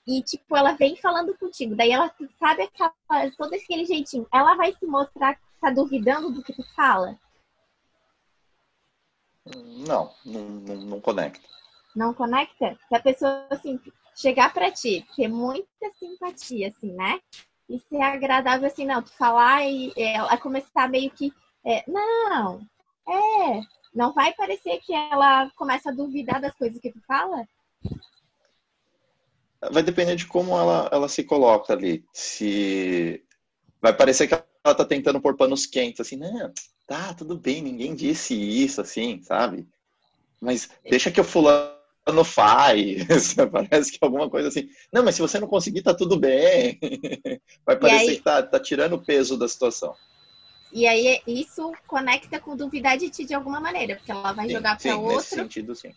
[0.06, 2.92] e tipo, ela vem falando contigo, daí ela sabe aquela,
[3.38, 7.18] todo aquele jeitinho, ela vai se mostrar tá duvidando do que tu fala?
[9.86, 11.48] Não, não, não, conecta.
[11.96, 12.78] Não conecta?
[12.88, 13.80] Se a pessoa, assim,
[14.14, 17.18] chegar para ti, ter muita simpatia, assim, né?
[17.68, 21.32] E ser agradável, assim, não, tu falar e é, ela começar meio que,
[21.64, 22.60] é, não,
[23.08, 23.60] é,
[23.94, 27.48] não vai parecer que ela começa a duvidar das coisas que tu fala?
[29.72, 32.04] Vai depender de como ela, ela se coloca ali.
[32.12, 33.24] Se
[33.84, 36.50] vai parecer que ela tá tentando pôr panos quentes, assim, não,
[36.86, 39.68] tá, tudo bem, ninguém disse isso, assim, sabe?
[40.40, 44.70] Mas deixa que eu fulano faz, parece que alguma coisa assim.
[44.90, 46.78] Não, mas se você não conseguir, tá tudo bem.
[47.66, 49.94] Vai parecer aí, que tá, tá tirando o peso da situação.
[50.72, 54.54] E aí isso conecta com duvidar de ti de alguma maneira, porque ela vai sim,
[54.54, 55.16] jogar para outro.
[55.16, 55.92] Nesse sentido, sim.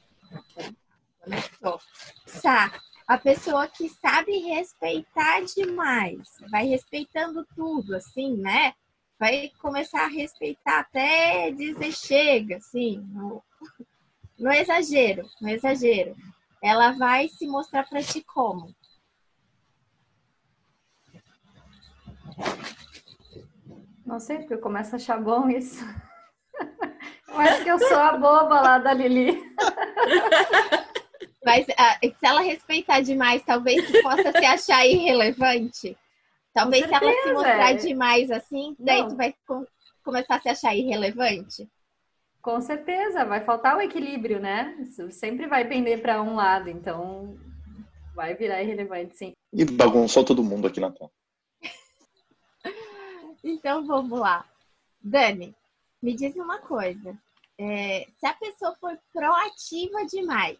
[1.23, 1.80] Conectou.
[2.43, 2.80] Tá.
[3.08, 8.74] A pessoa que sabe respeitar demais, vai respeitando tudo, assim, né?
[9.17, 13.41] Vai começar a respeitar até dizer chega, assim, no,
[14.38, 16.17] no exagero, no exagero.
[16.62, 18.76] Ela vai se mostrar para ti como?
[24.06, 25.82] Não sei, porque eu começo a achar bom isso.
[27.30, 29.39] Eu acho que eu sou a boba lá da Lili.
[31.47, 35.97] Mas uh, se ela respeitar demais, talvez possa se achar irrelevante.
[36.53, 39.07] Talvez se ela se mostrar demais assim, daí Não.
[39.07, 39.33] tu vai
[40.03, 41.65] começar a se achar irrelevante.
[42.41, 44.75] Com certeza, vai faltar o equilíbrio, né?
[44.81, 47.38] Isso sempre vai pender para um lado, então
[48.13, 49.33] vai virar irrelevante, sim.
[49.53, 51.10] E bagunçou todo mundo aqui na tela.
[53.41, 54.45] então vamos lá.
[54.99, 55.55] Dani,
[56.01, 57.17] me diz uma coisa.
[57.57, 60.57] É, se a pessoa for proativa demais,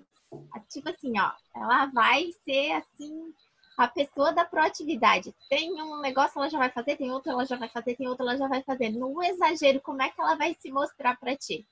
[0.70, 3.34] tipo assim, ó, ela vai ser assim
[3.78, 5.34] a pessoa da proatividade.
[5.50, 8.28] Tem um negócio ela já vai fazer, tem outro ela já vai fazer, tem outro
[8.28, 8.90] ela já vai fazer.
[8.90, 11.68] No exagero, como é que ela vai se mostrar para ti?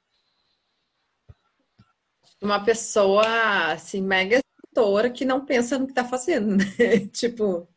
[2.42, 6.66] uma pessoa assim, mega escritora que não pensa no que tá fazendo, né?
[7.12, 7.68] tipo,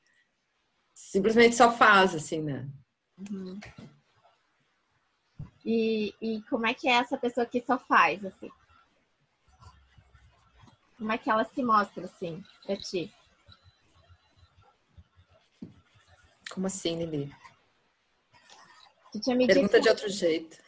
[0.94, 2.68] simplesmente só faz, assim, né?
[3.30, 3.58] Uhum.
[5.64, 8.50] E, e como é que é essa pessoa que só faz, assim?
[10.98, 13.12] Como é que ela se mostra, assim, pra ti?
[16.50, 17.32] Como assim, Lili?
[19.12, 19.80] Pergunta dito...
[19.80, 20.58] de outro jeito.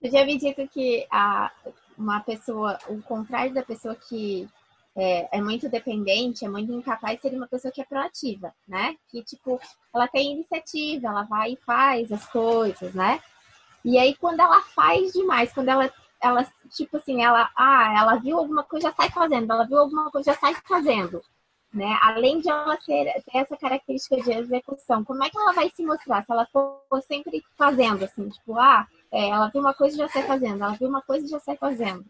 [0.00, 1.52] Tu tinha me dito que a,
[1.96, 4.48] uma pessoa, o contrário da pessoa que
[4.96, 8.96] é, é, muito dependente, é muito incapaz, seria uma pessoa que é proativa, né?
[9.08, 9.60] Que, tipo,
[9.94, 13.20] ela tem iniciativa, ela vai e faz as coisas, né?
[13.84, 18.38] E aí, quando ela faz demais, quando ela, ela tipo assim, ela, ah, ela viu
[18.38, 21.22] alguma coisa, já sai fazendo, ela viu alguma coisa, já sai fazendo,
[21.72, 21.98] né?
[22.02, 25.84] Além de ela ter, ter essa característica de execução, como é que ela vai se
[25.84, 26.24] mostrar?
[26.24, 30.08] Se ela for sempre fazendo, assim, tipo, ah, é, ela viu uma coisa e já
[30.08, 30.62] sai fazendo.
[30.62, 32.04] Ela viu uma coisa e já sai fazendo.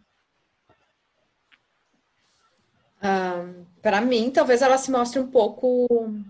[3.00, 6.24] Um, para mim, talvez ela se mostre um pouco uh,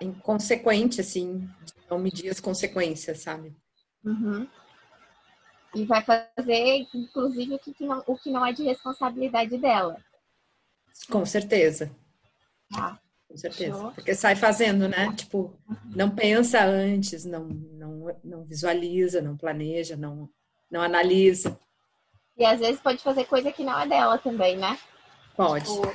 [0.00, 1.48] inconsequente, assim,
[1.90, 3.52] não medir as consequências, sabe?
[4.04, 4.46] Uhum.
[5.74, 9.96] E vai fazer, inclusive, o que, não, o que não é de responsabilidade dela.
[11.08, 11.90] Com certeza.
[12.74, 12.98] Ah.
[13.30, 13.78] Com certeza.
[13.78, 13.92] Show.
[13.92, 15.12] Porque sai fazendo, né?
[15.14, 15.56] Tipo,
[15.94, 20.28] não pensa antes, não, não, não visualiza, não planeja, não,
[20.68, 21.56] não analisa.
[22.36, 24.76] E às vezes pode fazer coisa que não é dela também, né?
[25.36, 25.64] Pode.
[25.64, 25.86] Tipo,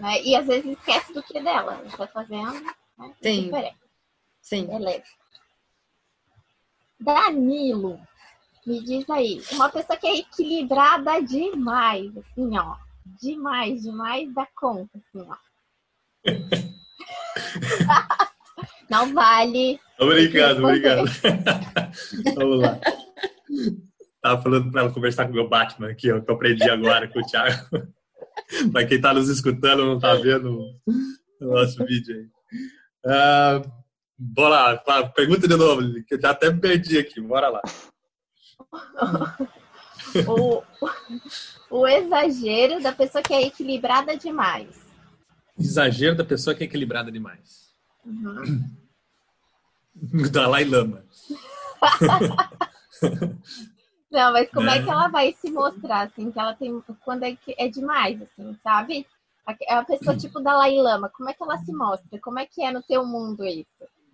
[0.00, 0.20] né?
[0.22, 1.80] E às vezes esquece do que é dela.
[1.86, 2.60] Está fazendo.
[2.98, 3.14] Né?
[3.22, 3.44] Sim.
[3.44, 3.78] Diferente.
[4.40, 4.66] Sim.
[4.66, 5.04] Beleza.
[6.98, 8.00] Danilo,
[8.66, 12.76] me diz aí, uma pessoa que é equilibrada demais, assim, ó.
[13.20, 15.36] Demais, demais da conta, assim, ó.
[18.90, 19.78] Não vale.
[19.98, 21.04] Obrigado, obrigado.
[22.34, 22.80] Vamos lá.
[24.22, 27.08] Tava falando para ela conversar com o meu Batman aqui, ó, que eu aprendi agora
[27.08, 27.68] com o Thiago.
[28.72, 30.60] para quem tá nos escutando, não tá vendo
[31.40, 32.28] o nosso vídeo aí.
[33.04, 33.72] Uh,
[34.18, 37.62] bora lá, pergunta de novo, que eu já até me perdi aqui, bora lá.
[40.28, 40.62] o,
[41.70, 44.84] o exagero da pessoa que é equilibrada demais.
[45.58, 47.72] Exagero da pessoa que é equilibrada demais.
[48.04, 48.64] Uhum.
[50.30, 51.04] Dalai Lama.
[54.10, 54.78] Não, mas como é.
[54.78, 54.82] é.
[54.82, 56.80] que ela vai se mostrar, assim, que ela tem.
[57.04, 59.06] Quando é, que é demais, assim, sabe?
[59.62, 62.18] É a pessoa tipo Dalai Lama, como é que ela se mostra?
[62.20, 63.68] Como é que é no teu mundo isso?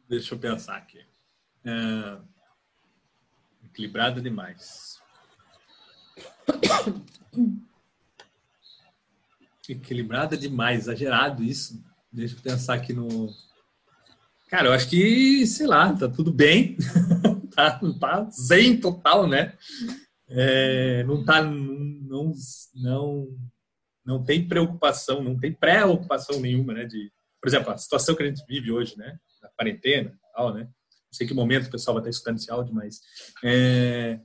[0.09, 1.05] Deixa eu pensar aqui.
[1.65, 2.19] É...
[3.81, 5.01] Equilibrada demais.
[9.67, 11.83] Equilibrada demais, exagerado isso.
[12.13, 13.31] Deixa eu pensar aqui no.
[14.51, 16.77] Cara, eu acho que, sei lá, tá tudo bem.
[17.57, 19.57] tá, tá zen total, né?
[20.29, 21.43] É, não tá.
[21.43, 22.35] Não,
[22.75, 23.29] não,
[24.05, 26.85] não tem preocupação, não tem preocupação nenhuma, né?
[26.85, 27.11] De,
[27.41, 29.19] por exemplo, a situação que a gente vive hoje, né?
[29.43, 30.69] Na quarentena tal, né?
[31.11, 33.01] Não sei que momento o pessoal vai estar escutando esse áudio, mas.
[33.43, 34.21] É,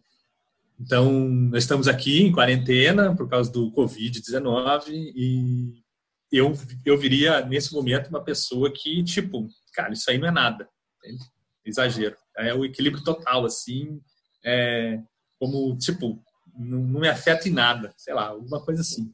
[0.80, 5.84] então, nós estamos aqui em quarentena por causa do Covid-19 e
[6.32, 6.54] eu,
[6.86, 10.68] eu viria, nesse momento, uma pessoa que, tipo, cara, isso aí não é nada.
[11.00, 11.24] Entende?
[11.66, 12.18] Exagero.
[12.38, 14.02] É o equilíbrio total, assim,
[14.44, 15.00] é,
[15.40, 16.22] como, tipo,
[16.58, 17.94] não, me afeta em nada.
[17.98, 19.12] Sei lá, alguma coisa assim.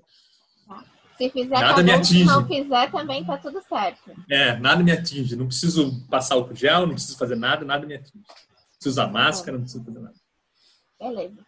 [1.22, 2.19] Se fizer nada me atinge.
[2.19, 4.11] se não fizer, também tá tudo certo.
[4.28, 5.36] É, nada me atinge.
[5.36, 8.15] Não preciso passar o gel, não preciso fazer nada, nada me atinge.
[8.15, 10.15] Não preciso usar máscara, não preciso fazer nada.
[10.99, 11.45] Beleza.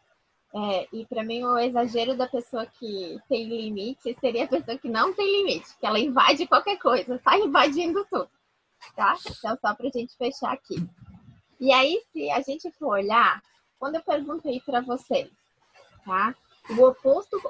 [0.56, 4.88] É, e para mim o exagero da pessoa que tem limite seria a pessoa que
[4.88, 8.30] não tem limite, que ela invade qualquer coisa, sai invadindo tudo,
[8.96, 9.18] tá?
[9.26, 10.88] Então só pra gente fechar aqui.
[11.60, 13.42] E aí se a gente for olhar,
[13.80, 15.32] quando eu pergunto aí para vocês,
[16.06, 16.36] tá?
[16.78, 17.42] O oposto,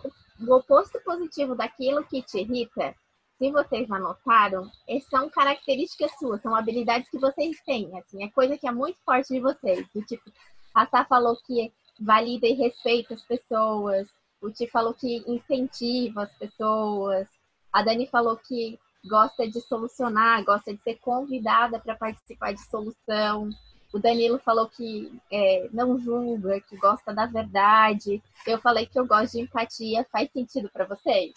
[0.47, 2.95] o oposto positivo daquilo que te irrita,
[3.37, 4.69] se vocês anotaram,
[5.09, 9.33] são características suas, são habilidades que vocês têm, assim, é coisa que é muito forte
[9.33, 9.85] de vocês.
[9.93, 10.31] Do tipo,
[10.73, 14.07] a Sá falou que valida e respeita as pessoas.
[14.41, 17.27] O Ti falou que incentiva as pessoas.
[17.71, 23.49] A Dani falou que gosta de solucionar, gosta de ser convidada para participar de solução.
[23.93, 28.21] O Danilo falou que é, não julga, que gosta da verdade.
[28.45, 30.05] Eu falei que eu gosto de empatia.
[30.11, 31.31] Faz sentido para vocês?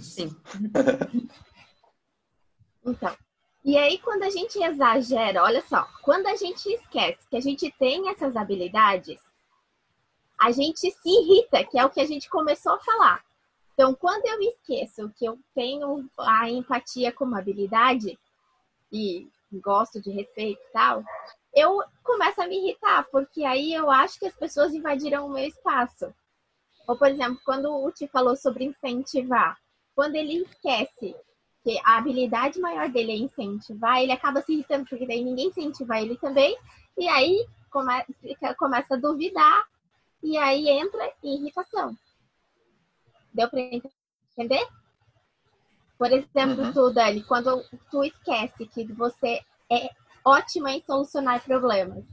[0.00, 0.36] Sim.
[2.84, 3.16] então,
[3.64, 7.70] e aí, quando a gente exagera, olha só, quando a gente esquece que a gente
[7.78, 9.18] tem essas habilidades,
[10.38, 13.24] a gente se irrita, que é o que a gente começou a falar.
[13.72, 18.18] Então, quando eu esqueço que eu tenho a empatia como habilidade
[18.92, 19.28] e
[19.60, 21.04] gosto de respeito e tal,
[21.54, 25.46] eu começo a me irritar, porque aí eu acho que as pessoas invadiram o meu
[25.46, 26.12] espaço.
[26.86, 29.58] Ou, por exemplo, quando o Uti falou sobre incentivar,
[29.94, 31.16] quando ele esquece
[31.64, 35.98] porque a habilidade maior dele é incentivar, ele acaba se irritando, porque daí ninguém incentiva
[35.98, 36.54] ele também,
[36.94, 37.90] e aí come,
[38.58, 39.66] começa a duvidar,
[40.22, 41.96] e aí entra em irritação.
[43.32, 44.68] Deu para entender?
[46.04, 46.72] Por exemplo, uhum.
[46.74, 49.40] tu, Dani, quando tu esquece que você
[49.72, 49.88] é
[50.22, 52.04] ótima em solucionar problemas,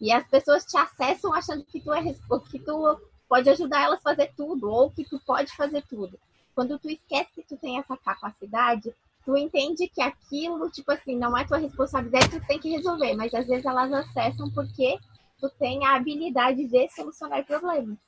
[0.00, 2.00] e as pessoas te acessam achando que tu, é,
[2.48, 6.16] que tu pode ajudar elas a fazer tudo, ou que tu pode fazer tudo.
[6.54, 8.94] Quando tu esquece que tu tem essa capacidade,
[9.24, 13.34] tu entende que aquilo, tipo assim, não é tua responsabilidade, tu tem que resolver, mas
[13.34, 14.96] às vezes elas acessam porque
[15.40, 17.98] tu tem a habilidade de solucionar problemas.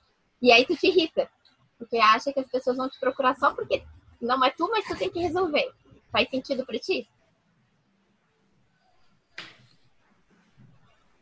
[0.41, 1.29] E aí tu te irrita,
[1.81, 3.83] porque acha que as pessoas vão te procurar só porque
[4.23, 5.71] não é tu, mas tu tem que resolver.
[6.11, 7.09] Faz sentido para ti?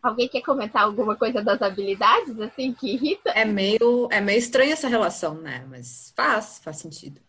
[0.03, 3.31] Alguém quer comentar alguma coisa das habilidades, assim, que irrita?
[3.31, 5.67] É meio, é meio estranha essa relação, né?
[5.69, 7.21] Mas faz, faz sentido.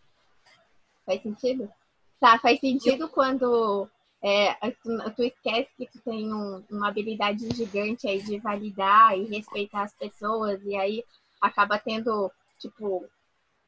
[1.04, 1.70] Faz sentido?
[2.18, 3.88] Tá, faz sentido quando
[4.22, 9.24] é, tu, tu, esquece que tu tem um, uma habilidade gigante aí de validar e
[9.24, 11.04] respeitar as pessoas, e aí
[11.40, 13.06] acaba tendo, tipo,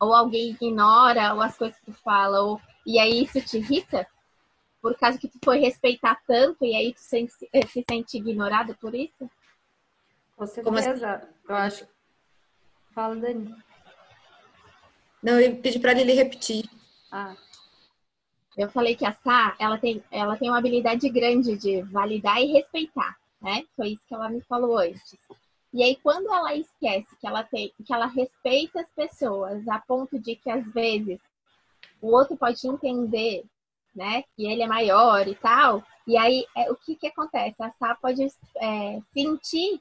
[0.04, 4.06] ou alguém ignora ou as coisas que tu fala, ou, e aí isso te irrita?
[4.84, 8.94] por causa que tu foi respeitar tanto e aí tu se, se sente ignorada por
[8.94, 9.30] isso?
[10.36, 11.14] Com certeza.
[11.14, 11.26] Assim?
[11.48, 11.88] Eu acho.
[12.94, 13.56] Fala, Dani.
[15.22, 16.68] Não, eu pedi para ele repetir.
[17.10, 17.34] Ah.
[18.58, 22.52] Eu falei que a Sá, ela tem, ela tem uma habilidade grande de validar e
[22.52, 23.64] respeitar, né?
[23.74, 25.16] Foi isso que ela me falou antes.
[25.74, 30.18] E aí, quando ela esquece que ela tem, que ela respeita as pessoas a ponto
[30.18, 31.20] de que às vezes
[32.00, 33.44] o outro pode entender
[33.94, 34.24] né?
[34.36, 35.82] E ele é maior e tal.
[36.06, 37.62] E aí, é, o que que acontece?
[37.62, 39.80] A Sá pode é, sentir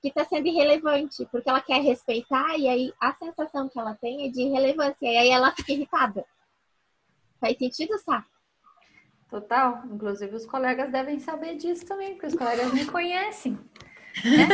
[0.00, 4.26] que está sendo irrelevante, porque ela quer respeitar e aí a sensação que ela tem
[4.26, 6.24] é de irrelevância, e aí ela fica irritada.
[7.40, 8.26] Faz sentido, Sá?
[9.30, 9.82] Total.
[9.86, 13.58] Inclusive, os colegas devem saber disso também, porque os colegas me conhecem.
[14.24, 14.46] Né?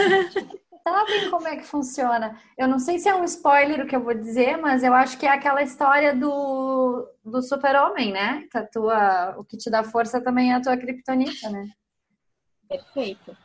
[0.91, 2.41] Sabem como é que funciona.
[2.57, 5.19] Eu não sei se é um spoiler o que eu vou dizer, mas eu acho
[5.19, 8.47] que é aquela história do, do super-homem, né?
[8.51, 11.69] Que a tua, o que te dá força também é a tua criptonita, né?
[12.69, 13.37] Perfeito.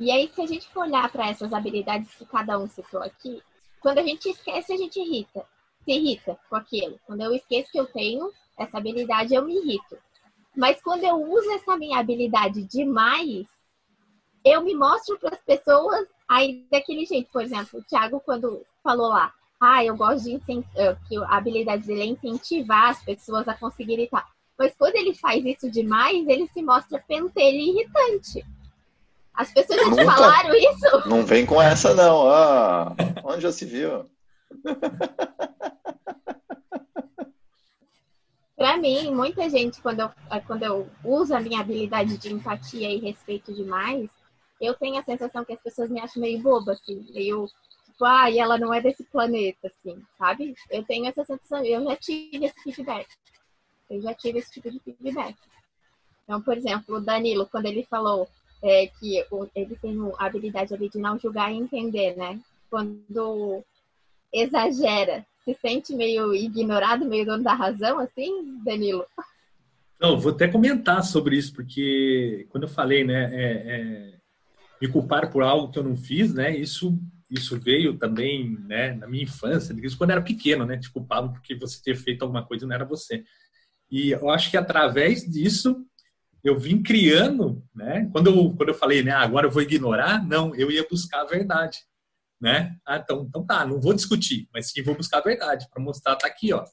[0.00, 3.42] E aí, se a gente for olhar para essas habilidades que cada um citou aqui,
[3.80, 5.44] quando a gente esquece, a gente irrita.
[5.84, 6.98] Se irrita com aquilo.
[7.06, 9.98] Quando eu esqueço que eu tenho essa habilidade, eu me irrito.
[10.56, 13.46] Mas quando eu uso essa minha habilidade demais,
[14.44, 17.30] eu me mostro para as pessoas aí daquele jeito.
[17.32, 20.64] Por exemplo, o Thiago, quando falou lá, ah, eu gosto de que
[21.18, 24.24] a habilidade dele é incentivar as pessoas a conseguirem tal.
[24.58, 28.44] Mas quando ele faz isso demais, ele se mostra pentelho e irritante.
[29.34, 31.08] As pessoas já te falaram isso?
[31.08, 32.28] Não vem com essa, não.
[32.28, 34.04] Ah, onde já se viu?
[38.56, 40.10] Para mim, muita gente, quando eu,
[40.46, 44.08] quando eu uso a minha habilidade de empatia e respeito demais,
[44.62, 47.48] eu tenho a sensação que as pessoas me acham meio boba, assim, meio
[47.86, 50.54] tipo, ah, e ela não é desse planeta, assim, sabe?
[50.70, 53.08] Eu tenho essa sensação, eu já tive esse feedback.
[53.90, 55.36] Eu já tive esse tipo de feedback.
[56.24, 58.28] Então, por exemplo, o Danilo, quando ele falou
[58.62, 62.40] é, que ele tem a habilidade ali de não julgar e entender, né?
[62.70, 63.64] Quando
[64.32, 69.04] exagera, se sente meio ignorado, meio dono da razão, assim, Danilo?
[70.00, 74.21] Não, vou até comentar sobre isso, porque quando eu falei, né, é, é,
[74.82, 76.98] me culpar por algo que eu não fiz, né, isso
[77.30, 81.54] isso veio também, né, na minha infância, isso quando era pequeno, né, te culpava porque
[81.54, 83.24] você ter feito alguma coisa não era você.
[83.90, 85.86] E eu acho que através disso
[86.44, 88.06] eu vim criando, né?
[88.12, 91.22] Quando eu, quando eu falei, né, ah, agora eu vou ignorar, não, eu ia buscar
[91.22, 91.78] a verdade,
[92.38, 92.76] né?
[92.84, 96.16] Ah, então, então tá, não vou discutir, mas sim vou buscar a verdade para mostrar,
[96.16, 96.64] tá aqui, ó.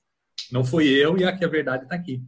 [0.51, 2.21] Não foi eu e aqui a verdade tá aqui.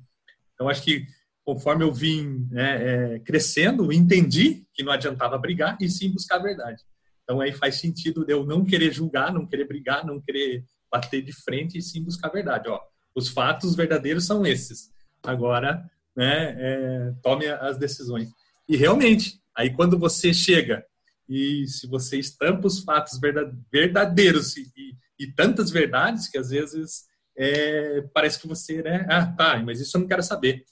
[0.53, 1.05] Então acho que
[1.51, 6.43] conforme eu vim né, é, crescendo, entendi que não adiantava brigar e sim buscar a
[6.43, 6.81] verdade.
[7.23, 11.33] Então aí faz sentido eu não querer julgar, não querer brigar, não querer bater de
[11.33, 12.69] frente e sim buscar a verdade.
[12.69, 12.79] Ó,
[13.13, 14.91] os fatos verdadeiros são esses.
[15.21, 15.83] Agora
[16.15, 18.29] né, é, tome as decisões.
[18.65, 20.85] E realmente, aí quando você chega
[21.27, 23.19] e se você estampa os fatos
[23.69, 24.71] verdadeiros e,
[25.19, 27.03] e, tantas verdades que às vezes
[27.37, 30.63] é, parece que você, né, ah, tá, mas isso eu não quero saber,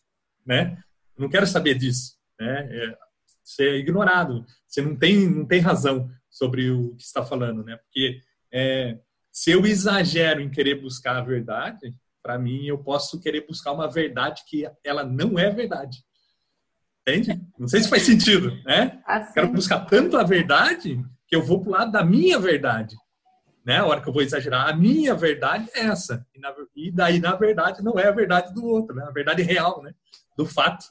[0.49, 0.75] né?
[1.15, 2.67] Não quero saber disso, né?
[2.71, 2.97] É,
[3.43, 7.77] você é ignorado, você não tem, não tem razão sobre o que está falando, né?
[7.77, 8.19] Porque
[8.51, 8.97] é,
[9.31, 11.93] se eu exagero em querer buscar a verdade,
[12.23, 15.99] para mim, eu posso querer buscar uma verdade que ela não é verdade.
[17.01, 17.39] Entende?
[17.57, 19.01] Não sei se faz sentido, né?
[19.05, 19.33] Assim.
[19.33, 22.95] Quero buscar tanto a verdade que eu vou pro lado da minha verdade.
[23.65, 23.77] Né?
[23.77, 26.25] A hora que eu vou exagerar, a minha verdade é essa.
[26.33, 29.03] E, na, e daí, na verdade, não é a verdade do outro, né?
[29.07, 29.93] A verdade real, né?
[30.39, 30.85] Do fato.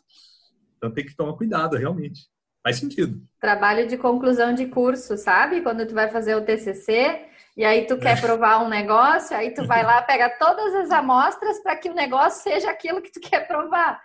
[0.77, 2.29] Então tem que tomar cuidado, realmente.
[2.63, 3.23] Faz sentido.
[3.41, 5.63] Trabalho de conclusão de curso, sabe?
[5.63, 7.25] Quando tu vai fazer o TCC,
[7.57, 8.21] e aí tu quer é.
[8.21, 12.43] provar um negócio, aí tu vai lá, pega todas as amostras para que o negócio
[12.43, 13.99] seja aquilo que tu quer provar.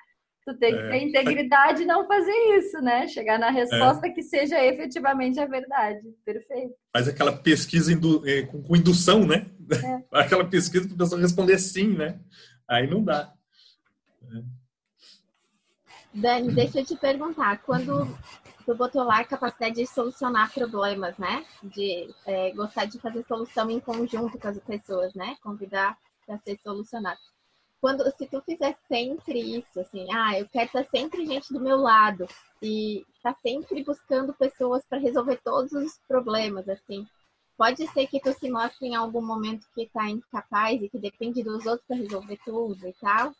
[0.45, 1.03] Tu tem que ter é.
[1.03, 3.05] integridade e não fazer isso, né?
[3.09, 4.11] Chegar na resposta é.
[4.11, 5.99] que seja efetivamente a verdade.
[6.23, 6.73] Perfeito.
[6.93, 9.45] Faz aquela pesquisa indu é, com, indução, né?
[9.83, 10.03] É.
[10.19, 12.17] aquela pesquisa para a pessoa responder sim, né?
[12.65, 13.33] Aí não dá.
[16.13, 17.61] Dani, deixa eu te perguntar.
[17.63, 18.05] Quando
[18.65, 21.45] tu botou lá a capacidade de solucionar problemas, né?
[21.63, 25.35] De é, gostar de fazer solução em conjunto com as pessoas, né?
[25.41, 27.19] Convidar para ser solucionado.
[27.81, 31.77] Quando, se tu fizer sempre isso, assim, ah, eu quero estar sempre gente do meu
[31.77, 32.25] lado
[32.61, 37.05] e tá sempre buscando pessoas para resolver todos os problemas, assim,
[37.57, 41.43] pode ser que tu se mostre em algum momento que tá incapaz e que depende
[41.43, 43.33] dos outros para resolver tudo e tal.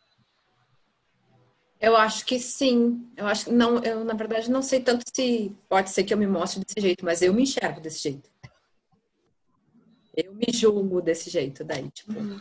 [1.83, 3.05] Eu acho que sim.
[3.17, 6.17] Eu acho que não, eu na verdade não sei tanto se pode ser que eu
[6.17, 8.29] me mostre desse jeito, mas eu me enxergo desse jeito.
[10.15, 12.13] Eu me julgo desse jeito daí, tipo.
[12.13, 12.39] Uhum.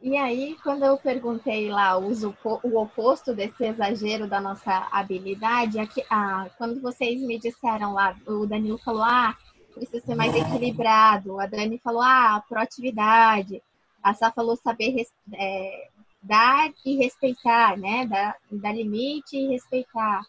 [0.00, 6.02] E aí, quando eu perguntei lá uso o oposto desse exagero da nossa habilidade, aqui,
[6.08, 9.36] ah, quando vocês me disseram lá, o Danilo falou, ah,
[9.74, 13.62] precisa ser mais equilibrado, a Dani falou, ah, proatividade,
[14.02, 15.88] a Sá falou saber é,
[16.26, 18.06] dar e respeitar, né?
[18.06, 20.22] Dar, dar limite e respeitar.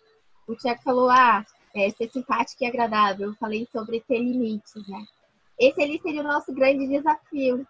[0.47, 1.45] O Tiago falou, ah,
[1.75, 3.29] é, ser simpático e agradável.
[3.29, 5.05] Eu falei sobre ter limites, né?
[5.59, 7.67] Esse ali seria o nosso grande desafio.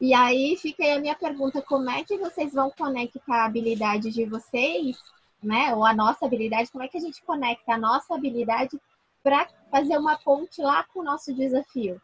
[0.00, 4.10] E aí fica aí a minha pergunta, como é que vocês vão conectar a habilidade
[4.10, 4.96] de vocês,
[5.42, 5.74] né?
[5.74, 8.78] Ou a nossa habilidade, como é que a gente conecta a nossa habilidade
[9.22, 12.00] para fazer uma ponte lá com o nosso desafio.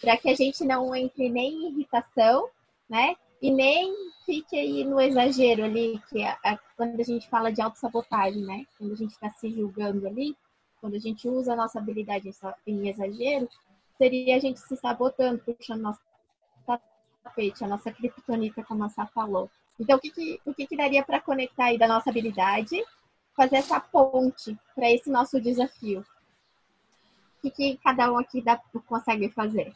[0.00, 2.48] Para que a gente não entre nem em irritação,
[2.88, 3.16] né?
[3.42, 3.92] E nem
[4.24, 8.64] fique aí no exagero ali, que é, é quando a gente fala de autossabotagem, né?
[8.78, 10.36] Quando a gente está se julgando ali,
[10.80, 12.30] quando a gente usa a nossa habilidade
[12.64, 13.48] em exagero,
[13.98, 16.00] seria a gente se sabotando, puxando nosso
[17.24, 19.50] tapete, a nossa criptonita, como a Sá falou.
[19.78, 22.82] Então, o que, que, o que, que daria para conectar aí da nossa habilidade,
[23.36, 26.00] fazer essa ponte para esse nosso desafio?
[27.38, 29.72] O que, que cada um aqui dá, consegue fazer?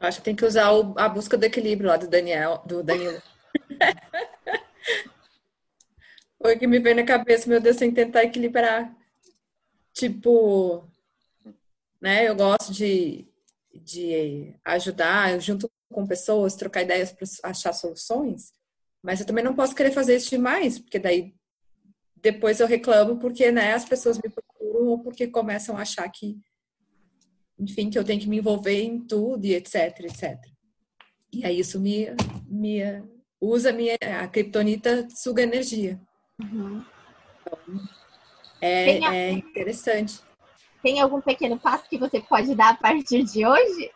[0.00, 3.22] Acho que tem que usar o, a busca do equilíbrio lá do Daniel, do Danilo.
[6.42, 8.96] Foi que me veio na cabeça, meu Deus, que tentar equilibrar.
[9.92, 10.88] Tipo,
[12.00, 12.26] né?
[12.26, 13.28] Eu gosto de,
[13.74, 18.52] de ajudar, junto com pessoas, trocar ideias para achar soluções,
[19.02, 21.34] mas eu também não posso querer fazer isso demais, porque daí
[22.16, 26.38] depois eu reclamo porque né, as pessoas me procuram ou porque começam a achar que,
[27.60, 30.38] enfim, que eu tenho que me envolver em tudo e etc, etc.
[31.32, 32.06] E aí isso me,
[32.48, 32.80] me
[33.40, 36.00] usa minha a criptonita suga energia.
[36.42, 36.82] Uhum.
[37.40, 37.58] Então,
[38.62, 40.20] é, é interessante.
[40.82, 43.92] Tem algum pequeno passo que você pode dar a partir de hoje?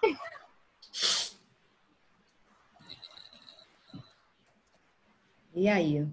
[5.55, 6.07] E aí?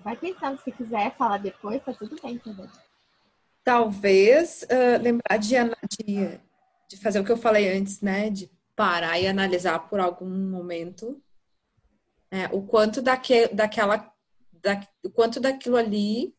[0.00, 2.68] Vai pensando, se quiser falar depois, tá tudo bem também.
[3.70, 5.54] Talvez uh, lembrar de,
[5.96, 6.40] de,
[6.88, 8.28] de fazer o que eu falei antes, né?
[8.28, 11.22] De parar e analisar por algum momento
[12.32, 14.12] é, o quanto daque, daquela,
[14.60, 16.34] da, o quanto daquilo ali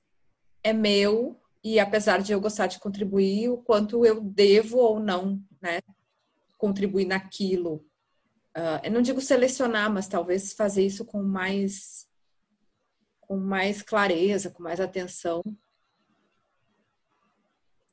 [0.62, 5.42] é meu e apesar de eu gostar de contribuir, o quanto eu devo ou não,
[5.62, 5.80] né,
[6.58, 7.76] contribuir naquilo.
[8.58, 12.10] Uh, eu não digo selecionar, mas talvez fazer isso com mais
[13.22, 15.42] com mais clareza, com mais atenção.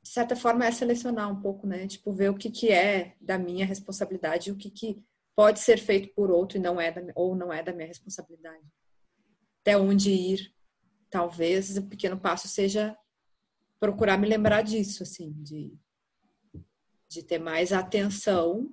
[0.09, 1.85] De certa forma é selecionar um pouco, né?
[1.85, 5.05] Tipo, ver o que, que é da minha responsabilidade e o que, que
[5.35, 8.65] pode ser feito por outro e não é da, ou não é da minha responsabilidade.
[9.61, 10.51] Até onde ir.
[11.11, 12.97] Talvez o pequeno passo seja
[13.79, 15.77] procurar me lembrar disso, assim, de,
[17.07, 18.67] de ter mais atenção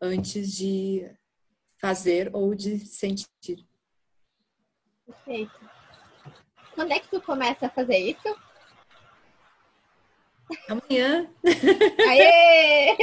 [0.00, 1.06] antes de
[1.78, 3.28] fazer ou de sentir.
[5.04, 5.70] Perfeito.
[6.74, 8.45] Quando é que tu começa a fazer isso?
[10.68, 11.28] Amanhã.
[12.08, 12.96] Aê!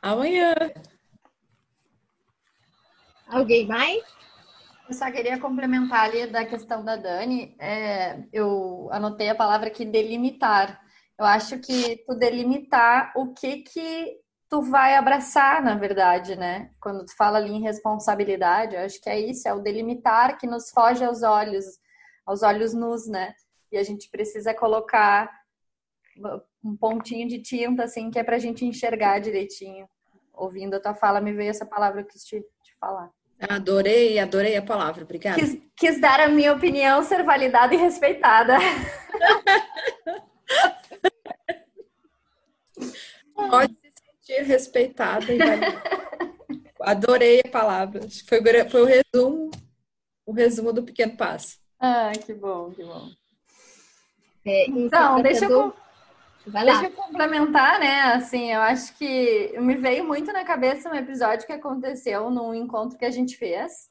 [0.00, 0.54] Amanhã.
[3.28, 4.02] Alguém mais?
[4.88, 7.56] Eu só queria complementar ali da questão da Dani.
[7.58, 10.80] É, eu anotei a palavra aqui delimitar.
[11.18, 16.70] Eu acho que tu delimitar o que que tu vai abraçar, na verdade, né?
[16.78, 20.46] Quando tu fala ali em responsabilidade, eu acho que é isso, é o delimitar que
[20.46, 21.64] nos foge aos olhos,
[22.26, 23.34] aos olhos nus, né?
[23.70, 25.30] E a gente precisa colocar
[26.64, 29.88] um pontinho de tinta, assim, que é pra gente enxergar direitinho.
[30.32, 33.10] Ouvindo a tua fala, me veio essa palavra que eu quis te, te falar.
[33.48, 35.38] Adorei, adorei a palavra, obrigada.
[35.38, 38.56] Quis, quis dar a minha opinião, ser validada e respeitada.
[43.34, 43.76] Pode
[44.24, 45.38] sentir respeitada e
[46.80, 48.00] Adorei a palavra.
[48.28, 49.50] Foi, foi o resumo,
[50.26, 51.58] o resumo do pequeno passo.
[51.78, 53.08] Ah, que bom, que bom.
[54.44, 55.72] É, então, deixa eu,
[56.46, 58.02] deixa eu complementar, né?
[58.14, 62.98] Assim, eu acho que me veio muito na cabeça um episódio que aconteceu num encontro
[62.98, 63.90] que a gente fez.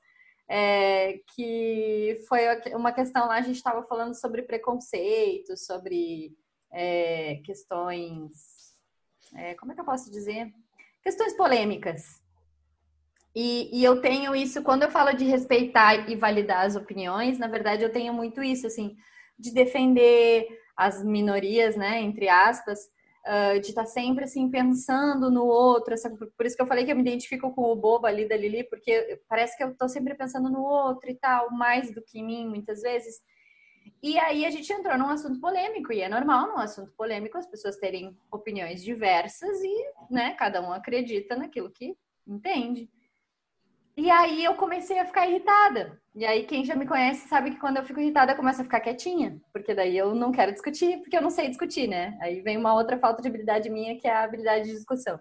[0.54, 2.42] É, que foi
[2.74, 6.36] uma questão lá, a gente estava falando sobre preconceito, sobre
[6.70, 8.62] é, questões
[9.36, 10.52] é, como é que eu posso dizer?
[11.02, 12.22] Questões polêmicas.
[13.34, 17.48] E, e, eu tenho isso, quando eu falo de respeitar e validar as opiniões, na
[17.48, 18.98] verdade eu tenho muito isso, assim,
[19.40, 20.48] de defender
[20.86, 22.90] as minorias, né, entre aspas,
[23.26, 25.94] uh, de estar tá sempre, assim, pensando no outro.
[25.94, 28.36] Essa, por isso que eu falei que eu me identifico com o bobo ali da
[28.36, 32.20] Lili, porque parece que eu estou sempre pensando no outro e tal, mais do que
[32.20, 33.22] em mim, muitas vezes.
[34.02, 37.46] E aí a gente entrou num assunto polêmico, e é normal num assunto polêmico as
[37.46, 41.96] pessoas terem opiniões diversas e, né, cada um acredita naquilo que
[42.28, 42.90] entende.
[44.02, 45.96] E aí eu comecei a ficar irritada.
[46.16, 48.64] E aí quem já me conhece sabe que quando eu fico irritada eu começo a
[48.64, 52.18] ficar quietinha, porque daí eu não quero discutir, porque eu não sei discutir, né?
[52.20, 55.20] Aí vem uma outra falta de habilidade minha, que é a habilidade de discussão.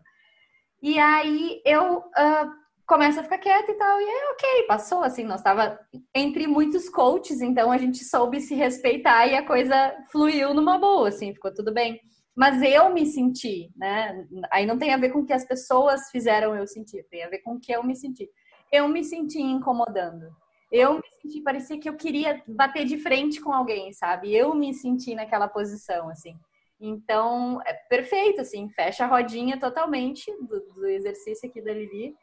[0.83, 2.51] E aí eu uh,
[2.87, 4.01] começa a ficar quieta e tal.
[4.01, 5.79] E é ok, passou assim, nós tava
[6.15, 11.11] entre muitos coaches, então a gente soube se respeitar e a coisa fluiu numa boa,
[11.11, 12.01] assim, ficou tudo bem.
[12.35, 14.27] Mas eu me senti, né?
[14.51, 17.29] Aí não tem a ver com o que as pessoas fizeram eu sentir, tem a
[17.29, 18.27] ver com o que eu me senti.
[18.71, 20.31] Eu me senti incomodando.
[20.71, 24.35] eu me senti, parecia que eu queria bater de frente com alguém, sabe?
[24.35, 26.39] Eu me senti naquela posição, assim.
[26.81, 32.15] Então, é perfeito, assim, fecha a rodinha totalmente do, do exercício aqui da Lili.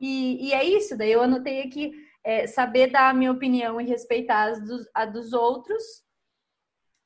[0.00, 1.92] E, e, é isso, daí eu anotei aqui,
[2.24, 5.82] é, saber dar a minha opinião e respeitar dos, a dos outros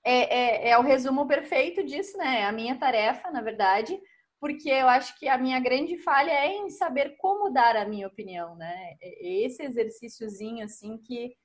[0.04, 2.40] é, é, é o resumo perfeito disso, né?
[2.40, 4.00] É a minha tarefa, na verdade,
[4.40, 8.06] porque eu acho que a minha grande falha é em saber como dar a minha
[8.08, 8.96] opinião, né?
[9.00, 11.36] Esse exercíciozinho, assim, que,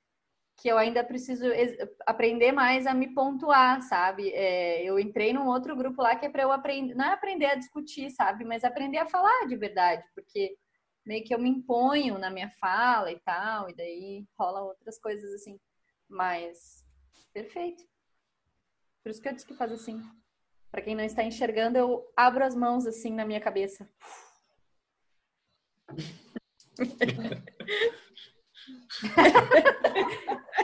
[0.56, 1.44] que eu ainda preciso
[2.06, 4.30] aprender mais a me pontuar, sabe?
[4.30, 7.46] É, eu entrei num outro grupo lá que é para eu aprender, não é aprender
[7.46, 8.46] a discutir, sabe?
[8.46, 10.56] Mas aprender a falar de verdade, porque
[11.04, 15.34] meio que eu me imponho na minha fala e tal, e daí rola outras coisas
[15.34, 15.60] assim.
[16.08, 16.82] Mas
[17.34, 17.84] perfeito.
[19.02, 20.02] Por isso que eu disse que faz assim.
[20.76, 23.88] Para quem não está enxergando, eu abro as mãos assim na minha cabeça.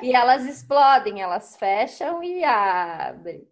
[0.02, 3.48] e elas explodem, elas fecham e abrem.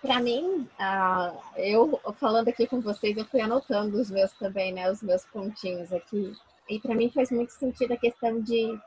[0.00, 4.90] Para mim, uh, eu falando aqui com vocês, eu fui anotando os meus também, né?
[4.90, 6.34] Os meus pontinhos aqui.
[6.68, 8.78] E para mim faz muito sentido a questão de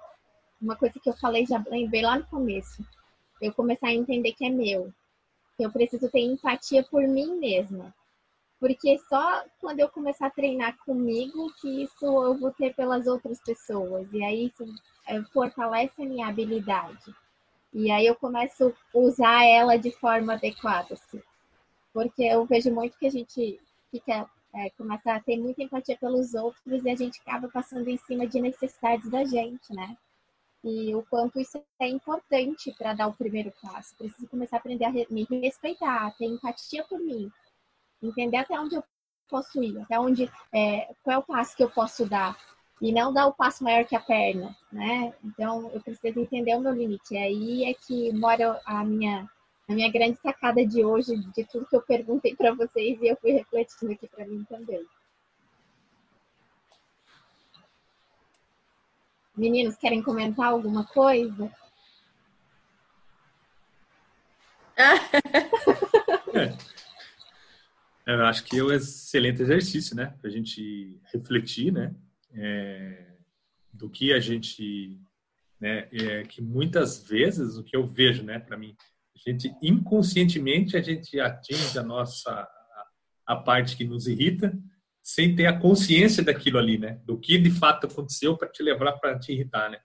[0.61, 2.85] uma coisa que eu falei, já lembrei lá no começo.
[3.41, 4.93] Eu começar a entender que é meu.
[5.57, 7.93] Que eu preciso ter empatia por mim mesma.
[8.59, 13.41] Porque só quando eu começar a treinar comigo que isso eu vou ter pelas outras
[13.41, 14.07] pessoas.
[14.13, 14.63] E aí isso
[15.07, 17.15] é, fortalece a minha habilidade.
[17.73, 20.93] E aí eu começo a usar ela de forma adequada.
[20.93, 21.21] Assim.
[21.91, 23.59] Porque eu vejo muito que a gente
[23.89, 27.97] fica é, começa a ter muita empatia pelos outros e a gente acaba passando em
[27.97, 29.95] cima de necessidades da gente, né?
[30.63, 33.95] E o quanto isso é importante para dar o primeiro passo.
[33.97, 37.31] Preciso começar a aprender a me respeitar, ter empatia por mim,
[38.01, 38.83] entender até onde eu
[39.27, 42.37] posso ir, até onde é, qual é o passo que eu posso dar
[42.81, 45.13] e não dar o passo maior que a perna, né?
[45.23, 47.13] Então eu preciso entender o meu limite.
[47.13, 49.27] E aí é que mora a minha
[49.71, 53.15] a minha grande sacada de hoje, de tudo que eu perguntei para vocês e eu
[53.17, 54.85] fui refletindo aqui para mim também.
[59.35, 61.51] Meninos, querem comentar alguma coisa?
[66.33, 66.71] é.
[68.05, 70.13] Eu acho que é um excelente exercício, né?
[70.19, 71.95] Para a gente refletir, né?
[72.33, 73.15] É,
[73.71, 74.99] do que a gente,
[75.59, 75.87] né?
[75.91, 78.39] É, que muitas vezes o que eu vejo, né?
[78.39, 78.75] Para mim,
[79.29, 82.47] gente inconscientemente a gente atinge a nossa
[83.25, 84.57] a parte que nos irrita
[85.01, 86.99] sem ter a consciência daquilo ali, né?
[87.05, 89.79] Do que de fato aconteceu para te levar para te irritar, né?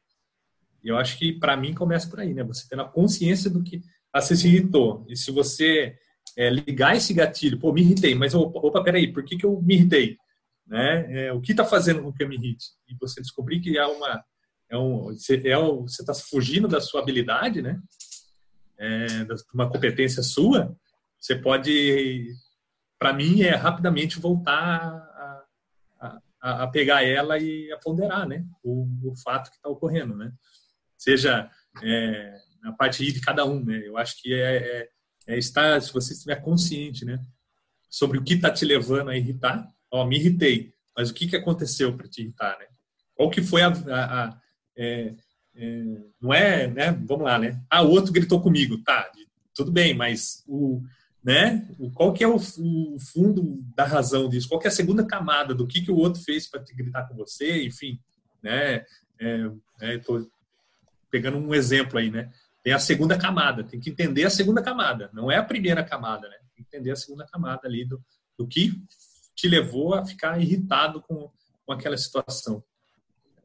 [0.82, 2.44] E eu acho que para mim começa por aí, né?
[2.44, 3.82] Você tendo a consciência do que
[4.12, 5.06] ah, você se irritou.
[5.08, 5.96] E se você
[6.36, 9.60] é, ligar esse gatilho, pô, me irritei, mas opa, opa peraí, por que, que eu
[9.62, 10.16] me irritei?
[10.66, 11.26] Né?
[11.26, 12.66] É, o que está fazendo com que eu me irrite?
[12.88, 14.24] E você descobrir que é uma
[14.68, 17.80] é um, você é você está fugindo da sua habilidade, né?
[18.78, 19.06] É,
[19.54, 20.76] uma competência sua,
[21.18, 22.32] você pode,
[22.98, 25.44] para mim, é rapidamente voltar a,
[26.40, 28.44] a, a, pegar ela e a ponderar, né?
[28.62, 30.32] O, o fato que está ocorrendo, né?
[30.96, 31.50] Seja
[31.82, 33.82] é, a parte de cada um, né?
[33.84, 34.88] Eu acho que é, é,
[35.26, 37.18] é estar, se você estiver consciente, né?
[37.88, 39.68] Sobre o que está te levando a irritar.
[39.90, 42.66] Ó, me irritei, mas o que, que aconteceu para te irritar, né?
[43.14, 44.40] Qual que foi a, a, a
[44.76, 45.14] é,
[46.20, 46.92] não é, né?
[47.06, 47.60] Vamos lá, né?
[47.70, 49.10] Ah, o outro gritou comigo, tá?
[49.54, 50.82] Tudo bem, mas o,
[51.24, 51.66] né?
[51.94, 54.48] Qual que é o, o fundo da razão disso?
[54.48, 57.08] Qual que é a segunda camada do que que o outro fez para te gritar
[57.08, 57.64] com você?
[57.64, 57.98] Enfim,
[58.42, 58.84] né?
[59.18, 59.50] É,
[59.80, 60.30] é, tô
[61.10, 62.30] pegando um exemplo aí, né?
[62.62, 66.28] Tem a segunda camada, tem que entender a segunda camada, não é a primeira camada,
[66.28, 66.36] né?
[66.54, 68.02] Tem que entender a segunda camada ali do,
[68.38, 68.72] do que
[69.34, 71.30] te levou a ficar irritado com,
[71.64, 72.62] com aquela situação.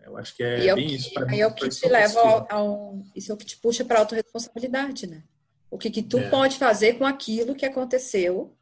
[0.03, 1.39] Eu acho que é, é bem que, isso para mim.
[1.39, 4.01] é o que te leva ao, ao, Isso é o que te puxa para a
[4.01, 5.23] autorresponsabilidade, né?
[5.69, 6.29] O que, que tu é.
[6.29, 8.55] pode fazer com aquilo que aconteceu,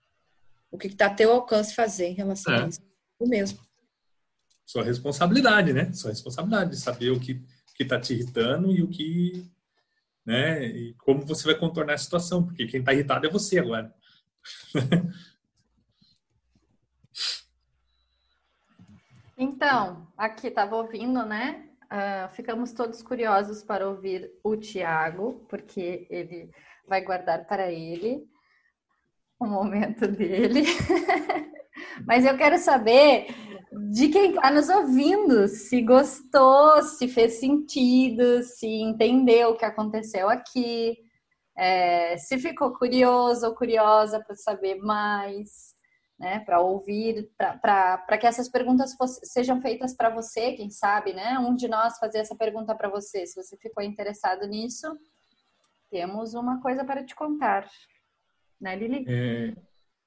[0.70, 2.64] o que está a teu alcance fazer em relação é.
[2.64, 2.82] a isso.
[3.20, 3.60] O mesmo.
[4.66, 5.92] Sua responsabilidade, né?
[5.94, 7.42] Sua responsabilidade de saber o que
[7.80, 9.46] está te irritando e o que.
[10.26, 10.66] Né?
[10.66, 13.94] E como você vai contornar a situação, porque quem está irritado é você agora.
[19.42, 21.64] Então, aqui estava ouvindo, né?
[21.86, 26.52] Uh, ficamos todos curiosos para ouvir o Tiago, porque ele
[26.86, 28.28] vai guardar para ele
[29.40, 30.64] o momento dele.
[32.06, 33.28] Mas eu quero saber
[33.94, 40.30] de quem está nos ouvindo, se gostou, se fez sentido, se entendeu o que aconteceu
[40.30, 40.98] aqui.
[41.58, 45.74] É, se ficou curioso ou curiosa para saber mais,
[46.20, 51.40] né, para ouvir, para que essas perguntas fosse, sejam feitas para você, quem sabe, né?
[51.40, 54.88] Um de nós fazer essa pergunta para você, se você ficou interessado nisso,
[55.90, 57.70] temos uma coisa para te contar,
[58.60, 59.06] né, Lili?
[59.08, 59.54] É...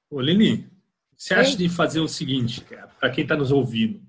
[0.09, 0.69] Ô, Lili,
[1.17, 1.57] você acha Ei?
[1.57, 2.63] de fazer o seguinte,
[2.99, 3.99] para quem está nos ouvindo?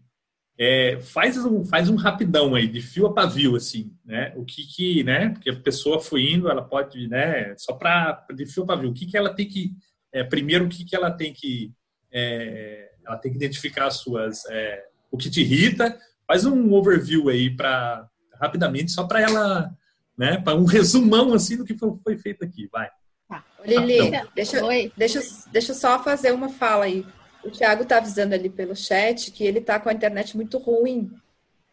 [0.56, 4.32] É, faz, um, faz um rapidão aí, de fio a pavio, assim, né?
[4.36, 5.30] O que que, né?
[5.30, 7.56] Porque a pessoa foi indo, ela pode, né?
[7.56, 9.74] Só para de fio a pavio, o que que ela tem que,
[10.12, 11.72] é, primeiro, o que que ela tem que,
[12.14, 15.98] é, ela tem que identificar as suas, é, o que te irrita.
[16.26, 18.08] Faz um overview aí para
[18.40, 19.70] rapidamente, só para ela,
[20.16, 20.38] né?
[20.38, 22.88] Para um resumão assim do que foi, foi feito aqui, vai.
[23.28, 23.44] Tá.
[23.64, 24.60] Lili, deixa,
[24.96, 27.04] deixa, deixa eu só fazer uma fala aí.
[27.42, 31.10] O Thiago está avisando ali pelo chat que ele está com a internet muito ruim.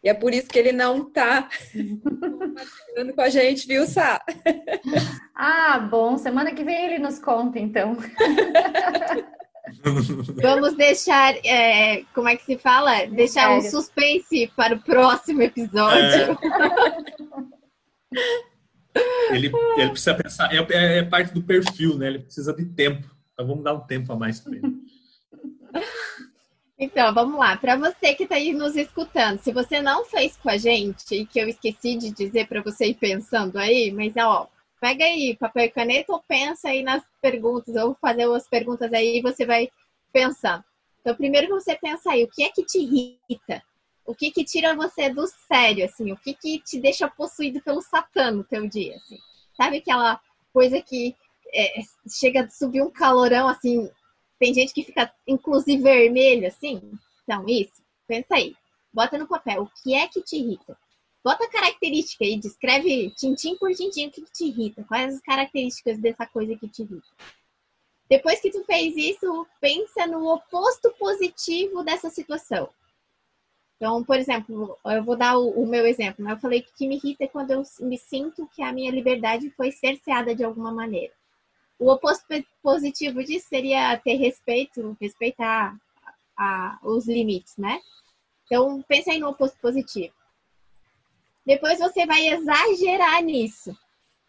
[0.02, 4.20] E é por isso que ele não está compartilhando com a gente, viu, Sá?
[5.34, 6.18] Ah, bom.
[6.18, 7.96] Semana que vem ele nos conta, então.
[10.42, 13.06] Vamos deixar, é, como é que se fala?
[13.06, 16.02] Deixar um suspense para o próximo episódio.
[16.02, 16.36] É.
[19.30, 22.08] Ele, ele precisa pensar, é, é, parte do perfil, né?
[22.08, 23.08] Ele precisa de tempo.
[23.32, 24.82] Então vamos dar um tempo a mais para ele.
[26.78, 27.56] Então, vamos lá.
[27.56, 31.24] Para você que está aí nos escutando, se você não fez com a gente, e
[31.24, 34.48] que eu esqueci de dizer para você ir pensando aí, mas ó,
[34.82, 39.18] pega aí papel e caneta ou pensa aí nas perguntas, ou fazer as perguntas aí
[39.18, 39.70] e você vai
[40.12, 40.64] pensando.
[41.00, 43.62] Então, primeiro você pensa aí, o que é que te irrita?
[44.04, 46.10] O que que tira você do sério, assim?
[46.10, 49.18] O que que te deixa possuído pelo satã no teu dia, assim?
[49.56, 50.20] Sabe aquela
[50.52, 51.14] coisa que
[51.54, 51.74] é,
[52.10, 53.88] chega a subir um calorão, assim,
[54.40, 56.82] tem gente que fica, inclusive, vermelho, assim.
[57.22, 57.80] Então, isso.
[58.08, 58.56] Pensa aí.
[58.92, 59.62] Bota no papel.
[59.62, 60.76] O que é que te irrita?
[61.24, 62.38] Bota a característica aí.
[62.38, 64.84] Descreve tintim por tintim o que, que te irrita.
[64.84, 67.06] Quais as características dessa coisa que te irrita.
[68.08, 72.68] Depois que tu fez isso, pensa no oposto positivo dessa situação.
[73.76, 76.24] Então, por exemplo, eu vou dar o, o meu exemplo.
[76.24, 76.32] Né?
[76.32, 78.90] Eu falei que o que me irrita é quando eu me sinto que a minha
[78.90, 81.12] liberdade foi cerceada de alguma maneira.
[81.78, 82.26] O oposto
[82.62, 85.76] positivo disso seria ter respeito, respeitar
[86.36, 87.80] a, os limites, né?
[88.46, 90.14] Então, pensa aí no oposto positivo.
[91.44, 93.76] Depois você vai exagerar nisso.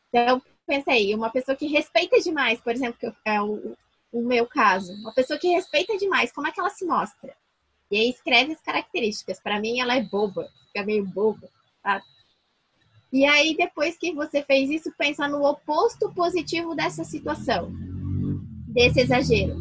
[0.09, 3.75] Então, pensa aí, uma pessoa que respeita demais, por exemplo, que é o,
[4.11, 7.35] o meu caso, uma pessoa que respeita demais, como é que ela se mostra?
[7.91, 9.39] E aí escreve as características.
[9.39, 11.47] Para mim, ela é boba, fica meio boba,
[11.83, 12.01] tá?
[13.11, 17.71] E aí, depois que você fez isso, pensa no oposto positivo dessa situação,
[18.67, 19.55] desse exagero.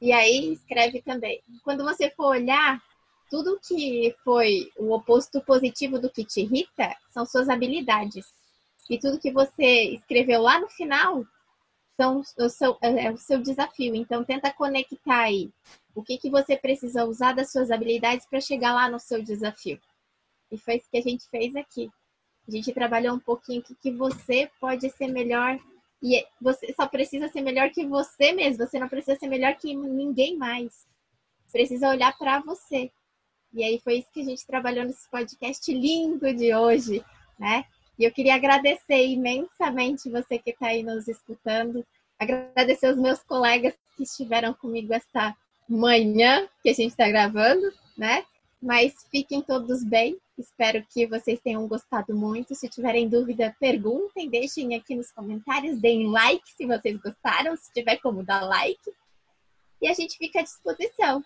[0.00, 1.42] E aí, escreve também.
[1.62, 2.82] Quando você for olhar,
[3.30, 8.26] tudo que foi o oposto positivo do que te irrita são suas habilidades.
[8.88, 11.24] E tudo que você escreveu lá no final
[11.96, 13.94] são o seu, é, é o seu desafio.
[13.94, 15.50] Então, tenta conectar aí
[15.94, 19.80] o que, que você precisa usar das suas habilidades para chegar lá no seu desafio.
[20.50, 21.90] E foi isso que a gente fez aqui.
[22.46, 25.58] A gente trabalhou um pouquinho o que, que você pode ser melhor.
[26.02, 28.66] E você só precisa ser melhor que você mesmo.
[28.66, 30.86] Você não precisa ser melhor que ninguém mais.
[31.50, 32.90] Precisa olhar para você.
[33.54, 37.04] E aí foi isso que a gente trabalhou nesse podcast lindo de hoje,
[37.38, 37.64] né?
[37.96, 41.86] E eu queria agradecer imensamente você que está aí nos escutando.
[42.18, 45.36] Agradecer os meus colegas que estiveram comigo esta
[45.68, 48.24] manhã que a gente está gravando, né?
[48.60, 50.18] Mas fiquem todos bem.
[50.36, 52.56] Espero que vocês tenham gostado muito.
[52.56, 57.98] Se tiverem dúvida, perguntem, deixem aqui nos comentários, deem like se vocês gostaram, se tiver
[57.98, 58.90] como dar like.
[59.80, 61.22] E a gente fica à disposição.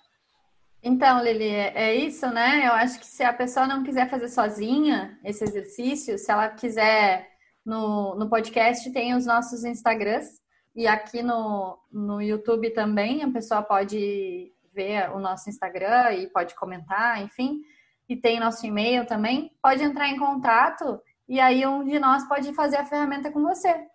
[0.82, 2.66] Então, Lili, é, isso, né?
[2.66, 7.28] Eu acho que se a pessoa não quiser fazer sozinha esse exercício, se ela quiser
[7.64, 10.40] no, no podcast, tem os nossos Instagrams.
[10.74, 16.54] E aqui no, no YouTube também, a pessoa pode ver o nosso Instagram e pode
[16.54, 17.60] comentar, enfim.
[18.08, 19.52] E tem nosso e-mail também.
[19.60, 23.86] Pode entrar em contato e aí um de nós pode fazer a ferramenta com você.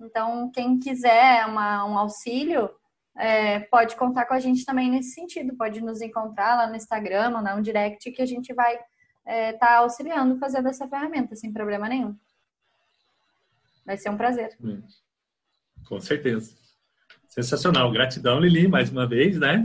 [0.00, 2.68] Então, quem quiser uma, um auxílio,
[3.16, 5.56] é, pode contar com a gente também nesse sentido.
[5.56, 8.86] Pode nos encontrar lá no Instagram ou no direct que a gente vai estar
[9.26, 12.16] é, tá auxiliando fazendo essa ferramenta sem problema nenhum.
[13.84, 14.56] Vai ser um prazer.
[15.86, 16.56] Com certeza.
[17.28, 17.90] Sensacional.
[17.90, 19.62] Gratidão, Lili, mais uma vez, né?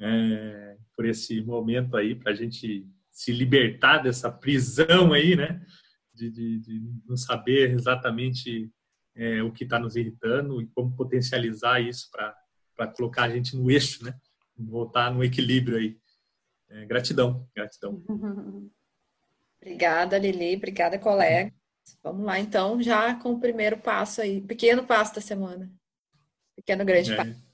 [0.00, 5.60] é, por esse momento aí, para a gente se libertar dessa prisão aí, né?
[6.14, 8.70] De, de, de não saber exatamente
[9.14, 12.34] é, o que está nos irritando e como potencializar isso para
[12.86, 14.14] colocar a gente no eixo, né?
[14.56, 15.98] Voltar no equilíbrio aí.
[16.70, 18.02] É, gratidão, gratidão.
[19.60, 20.56] Obrigada, Lili.
[20.56, 21.52] Obrigada, colega.
[22.02, 24.40] Vamos lá, então, já com o primeiro passo aí.
[24.42, 25.70] Pequeno passo da semana.
[26.54, 27.16] Pequeno grande É.
[27.16, 27.48] passo.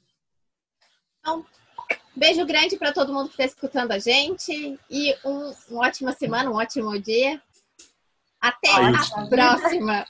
[2.17, 6.51] Beijo grande para todo mundo que está escutando a gente e um, uma ótima semana,
[6.51, 7.43] um ótimo dia.
[8.41, 8.95] Até Aí.
[8.95, 10.07] a próxima.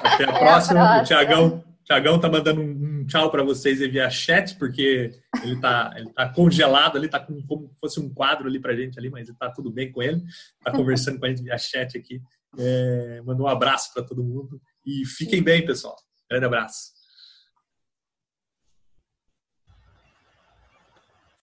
[0.00, 0.38] Até a próxima.
[0.38, 1.02] próxima.
[1.02, 5.12] O Tiagão, Tiagão tá mandando um, tchau para vocês aí via chat, porque
[5.42, 8.74] ele tá, ele tá congelado ali, tá com, como se fosse um quadro ali pra
[8.74, 10.22] gente ali, mas tá tudo bem com ele.
[10.62, 12.22] Tá conversando com a gente via chat aqui.
[12.58, 15.96] É, mandou um abraço para todo mundo e fiquem bem, pessoal.
[16.30, 16.93] Grande abraço.